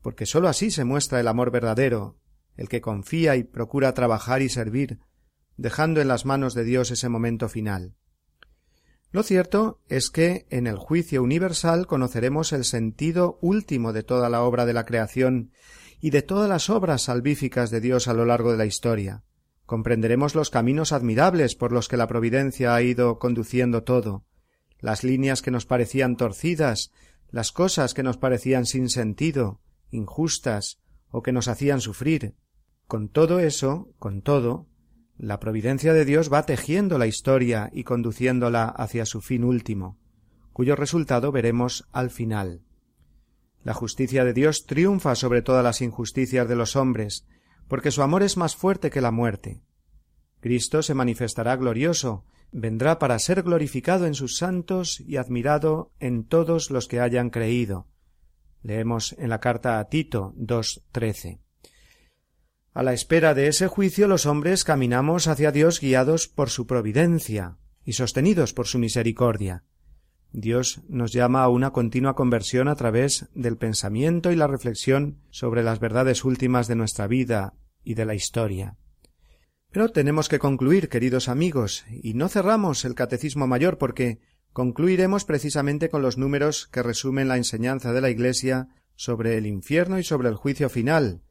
[0.00, 2.16] porque sólo así se muestra el amor verdadero,
[2.56, 4.98] el que confía y procura trabajar y servir,
[5.58, 7.94] dejando en las manos de Dios ese momento final.
[9.10, 14.42] Lo cierto es que en el juicio universal conoceremos el sentido último de toda la
[14.42, 15.52] obra de la creación
[16.00, 19.22] y de todas las obras salvíficas de Dios a lo largo de la historia
[19.72, 24.22] comprenderemos los caminos admirables por los que la Providencia ha ido conduciendo todo,
[24.80, 26.92] las líneas que nos parecían torcidas,
[27.30, 30.78] las cosas que nos parecían sin sentido, injustas,
[31.10, 32.34] o que nos hacían sufrir.
[32.86, 34.66] Con todo eso, con todo,
[35.16, 39.98] la providencia de Dios va tejiendo la historia y conduciéndola hacia su fin último,
[40.52, 42.60] cuyo resultado veremos al final.
[43.64, 47.24] La justicia de Dios triunfa sobre todas las injusticias de los hombres,
[47.72, 49.62] porque su amor es más fuerte que la muerte.
[50.40, 56.70] Cristo se manifestará glorioso, vendrá para ser glorificado en sus santos y admirado en todos
[56.70, 57.86] los que hayan creído.
[58.60, 61.38] Leemos en la carta a Tito 2.13.
[62.74, 67.56] A la espera de ese juicio los hombres caminamos hacia Dios guiados por su providencia
[67.86, 69.64] y sostenidos por su misericordia.
[70.30, 75.62] Dios nos llama a una continua conversión a través del pensamiento y la reflexión sobre
[75.62, 77.54] las verdades últimas de nuestra vida
[77.84, 78.76] y de la historia.
[79.70, 84.20] Pero tenemos que concluir, queridos amigos, y no cerramos el Catecismo Mayor porque
[84.52, 89.98] concluiremos precisamente con los números que resumen la enseñanza de la Iglesia sobre el infierno
[89.98, 91.22] y sobre el juicio final,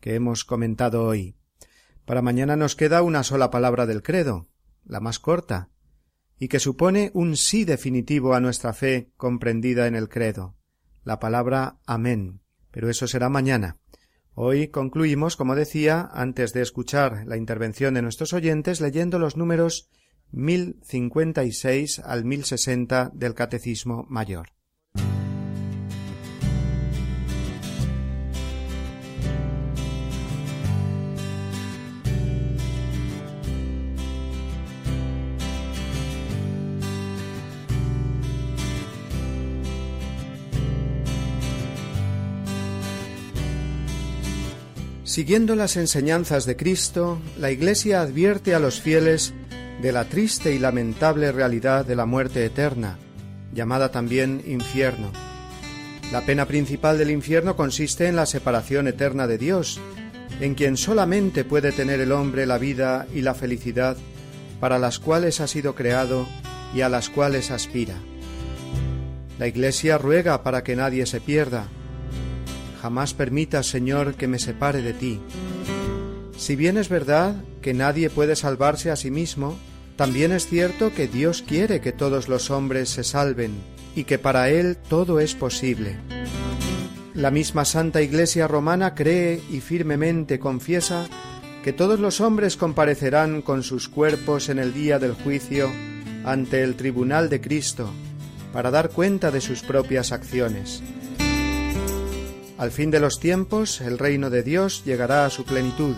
[0.00, 1.36] que hemos comentado hoy.
[2.06, 4.48] Para mañana nos queda una sola palabra del credo,
[4.84, 5.68] la más corta,
[6.38, 10.56] y que supone un sí definitivo a nuestra fe comprendida en el credo,
[11.04, 12.40] la palabra Amén.
[12.70, 13.79] Pero eso será mañana.
[14.42, 19.90] Hoy concluimos, como decía, antes de escuchar la intervención de nuestros oyentes, leyendo los números
[20.32, 24.48] 1056 al 1060 del Catecismo Mayor.
[45.10, 49.34] Siguiendo las enseñanzas de Cristo, la Iglesia advierte a los fieles
[49.82, 52.96] de la triste y lamentable realidad de la muerte eterna,
[53.52, 55.10] llamada también infierno.
[56.12, 59.80] La pena principal del infierno consiste en la separación eterna de Dios,
[60.40, 63.96] en quien solamente puede tener el hombre la vida y la felicidad
[64.60, 66.28] para las cuales ha sido creado
[66.72, 67.96] y a las cuales aspira.
[69.40, 71.66] La Iglesia ruega para que nadie se pierda,
[72.80, 75.20] Jamás permitas, Señor, que me separe de ti.
[76.36, 79.58] Si bien es verdad que nadie puede salvarse a sí mismo,
[79.96, 83.52] también es cierto que Dios quiere que todos los hombres se salven
[83.94, 85.98] y que para Él todo es posible.
[87.12, 91.06] La misma Santa Iglesia romana cree y firmemente confiesa
[91.62, 95.70] que todos los hombres comparecerán con sus cuerpos en el día del juicio
[96.24, 97.90] ante el tribunal de Cristo
[98.54, 100.82] para dar cuenta de sus propias acciones.
[102.60, 105.94] Al fin de los tiempos el reino de Dios llegará a su plenitud.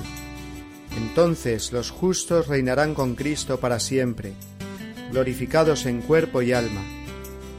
[0.96, 4.34] Entonces los justos reinarán con Cristo para siempre,
[5.10, 6.84] glorificados en cuerpo y alma,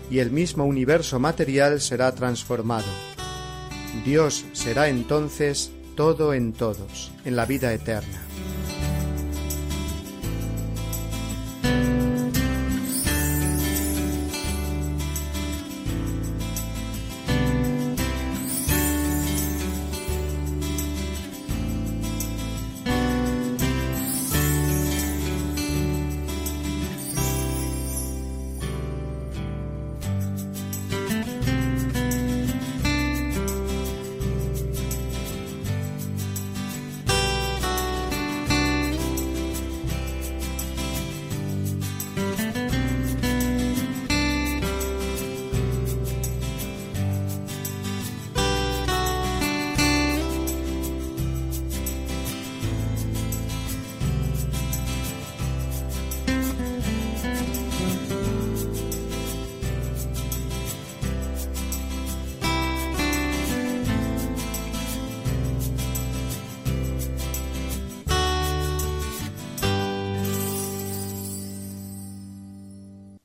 [0.10, 2.88] y el mismo universo material será transformado.
[4.06, 8.23] Dios será entonces todo en todos, en la vida eterna.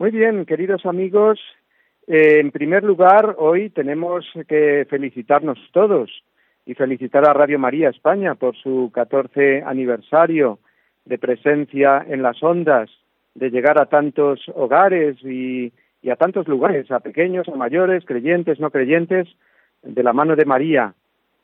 [0.00, 1.38] Muy bien, queridos amigos.
[2.06, 6.10] Eh, en primer lugar, hoy tenemos que felicitarnos todos
[6.64, 10.58] y felicitar a Radio María España por su 14 aniversario
[11.04, 12.90] de presencia en las ondas,
[13.34, 15.70] de llegar a tantos hogares y
[16.08, 19.28] a tantos lugares, a pequeños, a mayores, creyentes, no creyentes,
[19.82, 20.94] de la mano de María.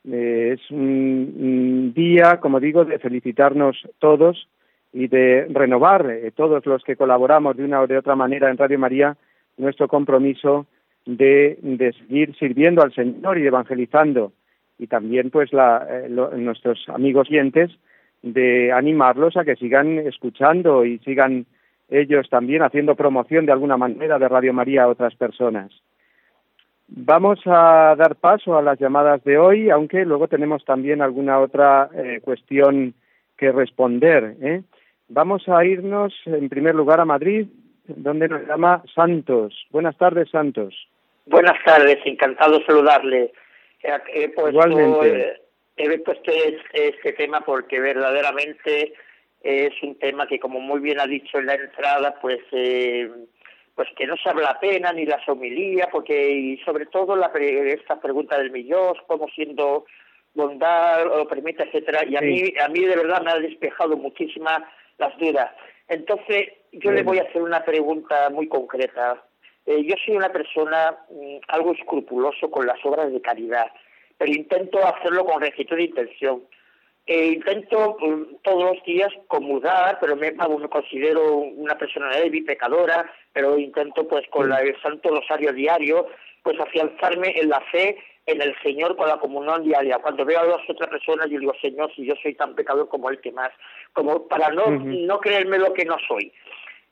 [0.09, 4.47] Eh, es un, día, como digo, de felicitarnos todos
[4.93, 8.57] y de renovar eh, todos los que colaboramos de una o de otra manera en
[8.57, 9.17] Radio María
[9.57, 10.65] nuestro compromiso
[11.05, 11.57] de,
[11.99, 14.31] seguir sirviendo al Señor y evangelizando
[14.79, 17.71] y también pues la, eh, nuestros amigos oyentes
[18.21, 21.45] de animarlos a que sigan escuchando y sigan
[21.89, 25.71] ellos también haciendo promoción de alguna manera de Radio María a otras personas.
[26.89, 31.89] Vamos a dar paso a las llamadas de hoy, aunque luego tenemos también alguna otra
[31.93, 32.93] eh, cuestión
[33.37, 34.35] que responder.
[34.41, 34.61] ¿eh?
[35.09, 37.47] Vamos a irnos en primer lugar a Madrid,
[37.87, 39.67] donde nos llama Santos.
[39.69, 40.87] Buenas tardes, Santos.
[41.25, 43.31] Buenas tardes, encantado de saludarle.
[44.13, 45.03] He puesto,
[45.77, 46.31] he puesto
[46.73, 48.93] este tema porque verdaderamente
[49.41, 53.09] es un tema que, como muy bien ha dicho en la entrada, pues eh,
[53.75, 57.27] pues que no se habla la pena ni la homilía, porque y sobre todo la,
[57.27, 59.85] esta pregunta del millón, como siendo
[60.33, 64.61] bondad o permite, etcétera, y a mí a mí de verdad me ha despejado muchísimas
[64.97, 65.51] las dudas.
[65.87, 69.23] Entonces, yo le voy a hacer una pregunta muy concreta.
[69.65, 73.71] Eh, yo soy una persona mm, algo escrupuloso con las obras de caridad,
[74.17, 76.43] pero intento hacerlo con rectitud de intención.
[77.07, 83.09] Eh, intento mm, todos los días comulgar, pero me, me considero una persona débil, pecadora,
[83.31, 86.07] pero intento pues con la, el Santo Rosario diario,
[86.43, 89.99] pues afianzarme en la fe en el Señor con la comunión diaria.
[89.99, 93.09] Cuando veo a las otras personas, yo digo, Señor, si yo soy tan pecador como
[93.09, 93.51] el que más,
[93.93, 96.33] como para no, no creerme lo que no soy.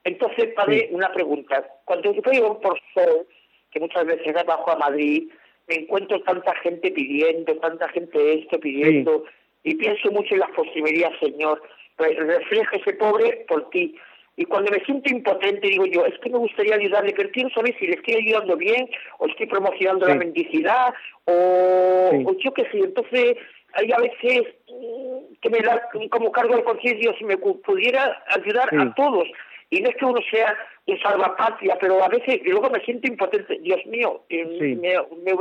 [0.05, 1.67] Entonces, padre, una pregunta.
[1.83, 3.27] Cuando yo voy por sol,
[3.69, 5.29] que muchas veces bajo a Madrid,
[5.67, 9.25] me encuentro tanta gente pidiendo, tanta gente esto pidiendo,
[9.65, 11.61] y pienso mucho en las posibilidades, Señor.
[11.97, 13.95] Refleja ese pobre por ti.
[14.37, 17.75] Y cuando me siento impotente, digo yo, es que me gustaría ayudarle, pero quiero saber
[17.79, 18.87] si le estoy ayudando bien,
[19.17, 20.93] o estoy promocionando la mendicidad,
[21.23, 22.79] o, yo qué sé.
[22.79, 23.37] Entonces,
[23.73, 28.69] hay a veces mm, que me da como cargo de conciencia si me pudiera ayudar
[28.77, 29.27] a todos
[29.71, 30.55] y no es que uno sea
[30.85, 33.57] un salvapatria, pero a veces luego me siento impotente.
[33.59, 35.31] Dios mío, eh, me, me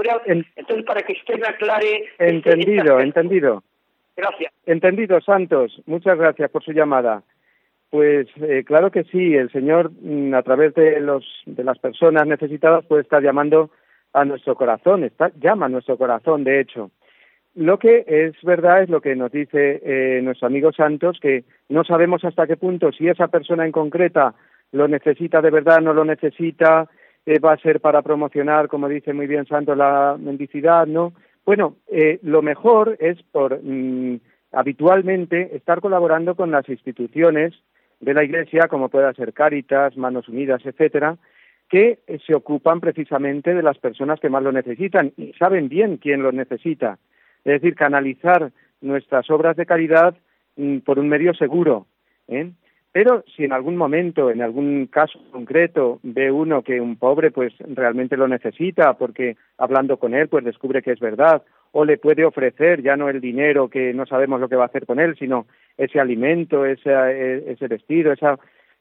[0.56, 2.04] entonces para que usted me aclare.
[2.18, 3.62] Este, entendido, entendido.
[4.16, 4.52] Gracias.
[4.66, 5.82] Entendido, Santos.
[5.86, 7.22] Muchas gracias por su llamada.
[7.90, 12.26] Pues eh, claro que sí, el Señor mm, a través de los de las personas
[12.26, 13.70] necesitadas puede estar llamando
[14.12, 16.90] a nuestro corazón, está, llama a nuestro corazón, de hecho.
[17.54, 21.84] Lo que es verdad es lo que nos dice eh, nuestro amigo Santos, que no
[21.84, 24.34] sabemos hasta qué punto si esa persona en concreta
[24.72, 26.88] lo necesita de verdad, no lo necesita,
[27.26, 31.12] eh, va a ser para promocionar, como dice muy bien Santos, la mendicidad, ¿no?
[31.44, 34.20] Bueno, eh, lo mejor es por mm,
[34.52, 37.54] habitualmente estar colaborando con las instituciones
[38.00, 41.16] de la Iglesia, como pueda ser Cáritas, Manos Unidas, etcétera,
[41.68, 46.22] que se ocupan precisamente de las personas que más lo necesitan y saben bien quién
[46.22, 46.98] lo necesita
[47.44, 50.16] es decir, canalizar nuestras obras de caridad
[50.56, 51.86] mm, por un medio seguro.
[52.28, 52.50] ¿eh?
[52.94, 57.52] Pero si en algún momento, en algún caso concreto, ve uno que un pobre pues
[57.58, 61.42] realmente lo necesita porque hablando con él pues descubre que es verdad
[61.72, 64.66] o le puede ofrecer ya no el dinero que no sabemos lo que va a
[64.66, 68.34] hacer con él, sino ese alimento, ese, ese vestido, esa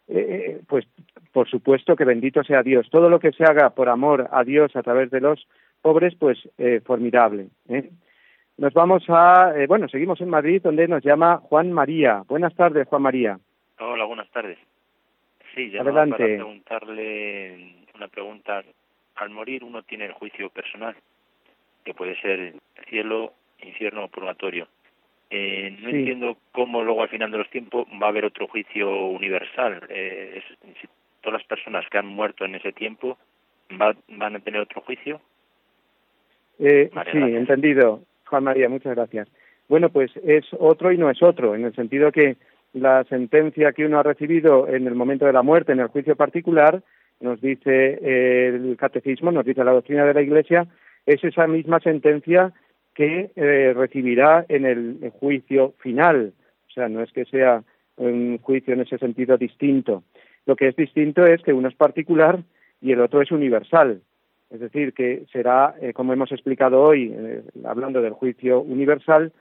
[0.08, 0.86] eh, eh, pues
[1.32, 2.88] por supuesto que bendito sea Dios.
[2.92, 5.48] Todo lo que se haga por amor a Dios a través de los
[5.82, 6.38] pobres, pues
[6.86, 7.48] formidable.
[7.68, 7.90] ¿eh?
[8.58, 12.24] Nos vamos a, eh, bueno, seguimos en Madrid, donde nos llama Juan María.
[12.28, 13.40] Buenas tardes, Juan María.
[13.80, 14.58] Hola, buenas tardes.
[15.56, 18.64] Sí, ya para preguntarle una pregunta.
[19.16, 20.96] Al morir uno tiene el juicio personal,
[21.84, 22.56] que puede ser
[22.90, 24.68] cielo, infierno o purgatorio.
[25.30, 29.08] Eh, no entiendo cómo luego al final de los tiempos va a haber otro juicio
[29.08, 29.82] universal.
[29.90, 30.42] Eh,
[30.82, 30.88] si
[31.22, 33.18] todas las personas que han muerto en ese tiempo
[33.70, 35.22] van a tener otro juicio.
[36.60, 38.02] Eh, sí, entendido.
[38.26, 39.28] Juan María, muchas gracias.
[39.68, 42.36] Bueno, pues es otro y no es otro, en el sentido que
[42.74, 46.16] la sentencia que uno ha recibido en el momento de la muerte, en el juicio
[46.16, 46.82] particular,
[47.20, 50.68] nos dice el catecismo, nos dice la doctrina de la Iglesia,
[51.06, 52.52] es esa misma sentencia
[52.94, 56.34] que eh, recibirá en el juicio final.
[56.68, 57.64] O sea, no es que sea
[57.98, 60.04] un juicio en ese sentido distinto.
[60.46, 62.40] Lo que es distinto es que uno es particular
[62.82, 64.02] y el otro es universal.
[64.50, 69.32] Es decir, que será, eh, como hemos explicado hoy, eh, hablando del juicio universal,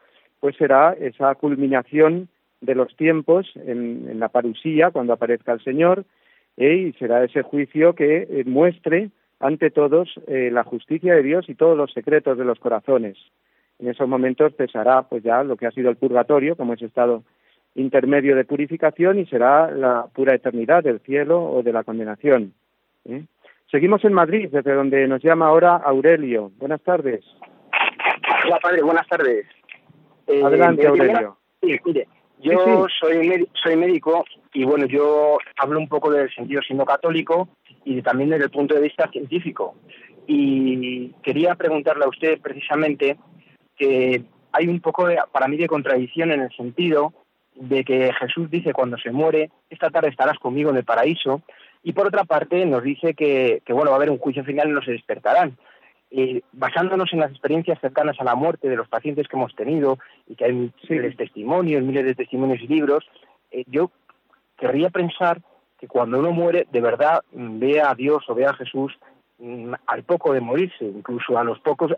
[0.40, 2.28] pues será esa culminación
[2.62, 6.04] de los tiempos en, la parusía, cuando aparezca el Señor,
[6.56, 6.74] ¿eh?
[6.74, 9.10] y será ese juicio que eh, muestre
[9.40, 13.18] ante todos eh, la justicia de Dios y todos los secretos de los corazones.
[13.80, 17.24] En esos momentos cesará pues ya lo que ha sido el purgatorio, como ese estado
[17.74, 22.52] intermedio de purificación, y será la pura eternidad del cielo o de la condenación.
[23.70, 26.52] Seguimos en Madrid, desde donde nos llama ahora Aurelio.
[26.58, 27.24] Buenas tardes.
[28.44, 29.46] Hola, padre, buenas tardes.
[30.28, 31.36] Adelante, Aurelio.
[31.60, 32.06] Sí, mire,
[32.42, 37.48] yo Soy, soy médico y bueno, yo hablo un poco del sentido siendo católico
[37.84, 39.74] y también desde el punto de vista científico.
[40.26, 43.16] Y quería preguntarle a usted precisamente
[43.76, 44.22] que
[44.52, 47.12] hay un poco de, para mí de contradicción en el sentido
[47.54, 51.42] de que Jesús dice cuando se muere, esta tarde estarás conmigo en el paraíso,
[51.82, 54.68] y por otra parte nos dice que, que bueno, va a haber un juicio final
[54.68, 55.56] y no se despertarán.
[56.14, 59.98] Eh, basándonos en las experiencias cercanas a la muerte de los pacientes que hemos tenido
[60.28, 63.08] y que hay miles de testimonios, miles de testimonios y libros,
[63.50, 63.90] eh, yo
[64.58, 65.40] querría pensar
[65.78, 68.92] que cuando uno muere, de verdad mm, vea a Dios o vea a Jesús
[69.38, 71.92] mm, al poco de morirse, incluso a los pocos,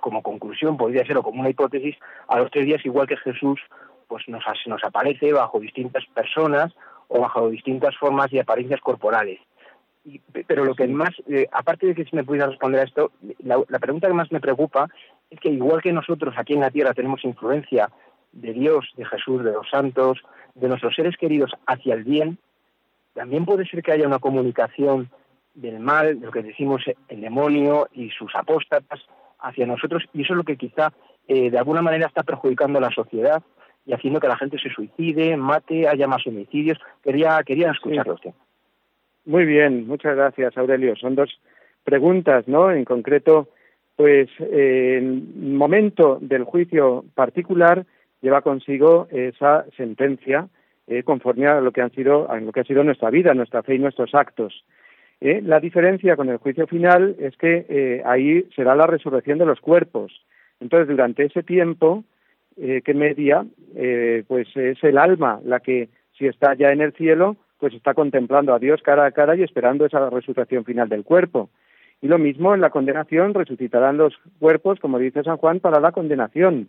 [0.00, 1.96] como conclusión podría ser o como una hipótesis,
[2.28, 3.60] a los tres días, igual que Jesús,
[4.08, 6.72] pues nos, nos aparece bajo distintas personas
[7.08, 9.38] o bajo distintas formas y apariencias corporales
[10.46, 13.78] pero lo que más, eh, aparte de que si me pudiera responder a esto, la,
[13.78, 14.88] pregunta que más me preocupa
[15.28, 17.90] es que igual que nosotros aquí en la Tierra tenemos influencia
[18.32, 20.18] de Dios, de Jesús, de los santos,
[20.54, 22.38] de nuestros seres queridos hacia el bien,
[23.14, 25.10] también puede ser que haya una comunicación
[25.54, 29.00] del mal, de lo que decimos el demonio y sus apóstatas
[29.40, 30.92] hacia nosotros, y eso es lo que quizá
[31.28, 33.42] eh, de alguna manera está perjudicando a la sociedad
[33.86, 36.78] y haciendo que la gente se suicide, mate, haya más homicidios.
[37.02, 38.32] Quería, quería escucharlo usted.
[39.24, 40.96] Muy bien, muchas gracias, Aurelio.
[40.96, 41.40] Son dos
[41.84, 42.72] preguntas, ¿no?
[42.72, 43.48] En concreto,
[43.96, 47.84] pues eh, el momento del juicio particular
[48.22, 50.48] lleva consigo esa sentencia
[50.86, 53.76] eh, conforme a lo que han sido lo que ha sido nuestra vida, nuestra fe
[53.76, 54.64] y nuestros actos.
[55.20, 59.46] Eh, la diferencia con el juicio final es que eh, ahí será la resurrección de
[59.46, 60.12] los cuerpos.
[60.58, 62.02] Entonces, durante ese tiempo
[62.56, 63.46] que media,
[64.28, 68.54] pues es el alma la que, si está ya en el cielo, pues está contemplando
[68.54, 71.50] a Dios cara a cara y esperando esa resurrección final del cuerpo.
[72.02, 75.92] Y lo mismo en la condenación, resucitarán los cuerpos, como dice San Juan, para la
[75.92, 76.68] condenación.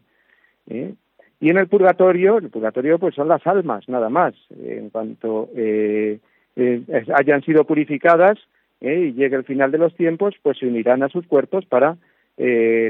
[0.69, 0.93] ¿eh?
[1.39, 4.33] Y en el purgatorio, el purgatorio pues son las almas, nada más.
[4.59, 6.19] en cuanto eh,
[6.57, 6.81] eh,
[7.15, 8.37] hayan sido purificadas
[8.81, 11.97] y llegue el final de los tiempos, pues se unirán a sus cuerpos para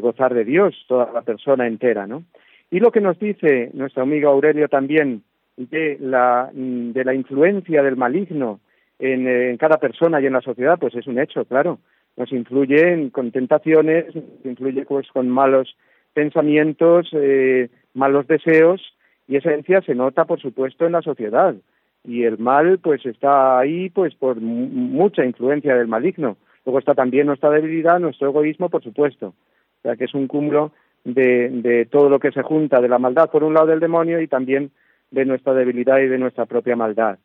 [0.02, 2.24] gozar de Dios, toda la persona entera, ¿no?
[2.70, 5.24] Y lo que nos dice nuestro amigo Aurelio también
[5.58, 8.60] de la, de la influencia del maligno
[9.02, 11.80] en, cada persona y en la sociedad, pues es un hecho, claro.
[12.18, 15.76] Nos influye con tentaciones, nos influye pues con malos
[16.14, 18.82] pensamientos, eh, malos deseos,
[19.28, 21.56] y esencia se nota, por supuesto, en la sociedad.
[22.04, 26.38] Y el mal, pues está ahí, pues por mucha influencia del maligno.
[26.66, 29.28] Luego está también nuestra debilidad, nuestro egoísmo, por supuesto.
[29.28, 30.74] O sea que es un cúmulo
[31.04, 34.22] de, de todo lo que se junta de la maldad por un lado del demonio
[34.22, 34.72] y también
[35.12, 37.20] de nuestra debilidad y de nuestra propia maldad.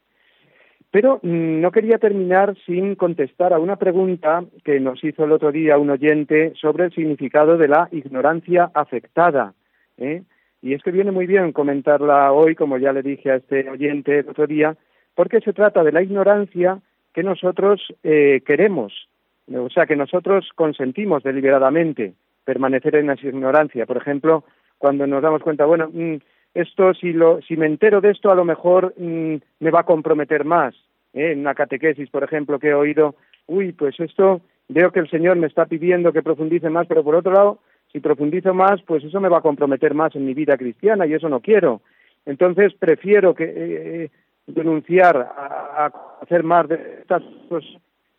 [0.91, 5.53] Pero mm, no quería terminar sin contestar a una pregunta que nos hizo el otro
[5.53, 9.55] día un oyente sobre el significado de la ignorancia afectada.
[9.99, 10.23] ¿eh?
[10.63, 14.21] Y es que viene muy bien comentarla hoy, como ya le dije a este oyente
[14.21, 14.77] el otro día,
[15.15, 16.81] porque se trata de la ignorancia
[17.15, 19.09] que nosotros eh, queremos,
[19.53, 22.15] o sea, que nosotros consentimos deliberadamente
[22.45, 23.87] permanecer en esa ignorancia.
[23.87, 24.45] Por ejemplo,
[24.79, 26.17] cuando nos damos cuenta, bueno, mm,
[26.57, 29.87] esto si lo si me entero de esto a lo mejor mm, me va a
[29.87, 30.75] comprometer más
[31.13, 31.33] ¿eh?
[31.33, 33.15] en una catequesis por ejemplo que he oído
[33.47, 37.15] uy pues esto veo que el señor me está pidiendo que profundice más pero por
[37.15, 37.59] otro lado
[37.93, 41.15] si profundizo más pues eso me va a comprometer más en mi vida cristiana y
[41.15, 41.83] eso no quiero
[42.25, 44.11] entonces prefiero que eh,
[44.47, 45.93] denunciar a,
[46.23, 47.71] hacer más de estas cosas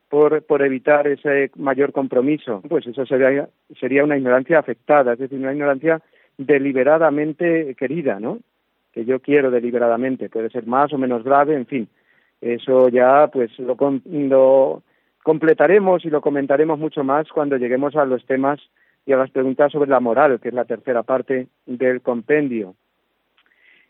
[0.10, 5.40] por, por evitar ese mayor compromiso pues eso sería sería una ignorancia afectada es decir
[5.40, 6.02] una ignorancia
[6.38, 8.40] deliberadamente querida, ¿no?
[8.94, 11.88] Que yo quiero deliberadamente, puede ser más o menos grave, en fin.
[12.42, 13.76] Eso ya pues lo,
[14.06, 14.84] lo
[15.24, 18.60] completaremos y lo comentaremos mucho más cuando lleguemos a los temas
[19.06, 22.76] y a las preguntas sobre la moral, que es la tercera parte del compendio.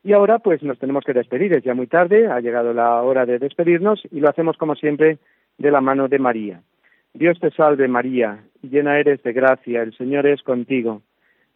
[0.03, 3.25] Y ahora pues nos tenemos que despedir, es ya muy tarde, ha llegado la hora
[3.25, 5.17] de despedirnos y lo hacemos como siempre
[5.57, 6.61] de la mano de María.
[7.13, 11.01] Dios te salve María, llena eres de gracia, el Señor es contigo.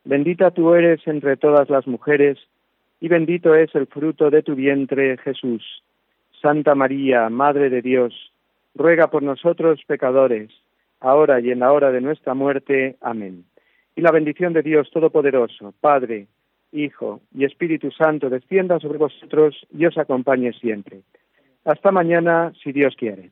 [0.04, 2.38] Bendita tú eres entre todas las mujeres,
[3.00, 5.84] y bendito es el fruto de tu vientre, Jesús.
[6.42, 8.32] Santa María, Madre de Dios,
[8.74, 10.50] ruega por nosotros pecadores,
[11.00, 12.98] ahora y en la hora de nuestra muerte.
[13.02, 13.46] Amén.
[13.96, 16.28] Y la bendición de Dios Todopoderoso, Padre,
[16.72, 21.02] Hijo y Espíritu Santo, descienda sobre vosotros y os acompañe siempre.
[21.66, 23.32] Hasta mañana, si Dios quiere.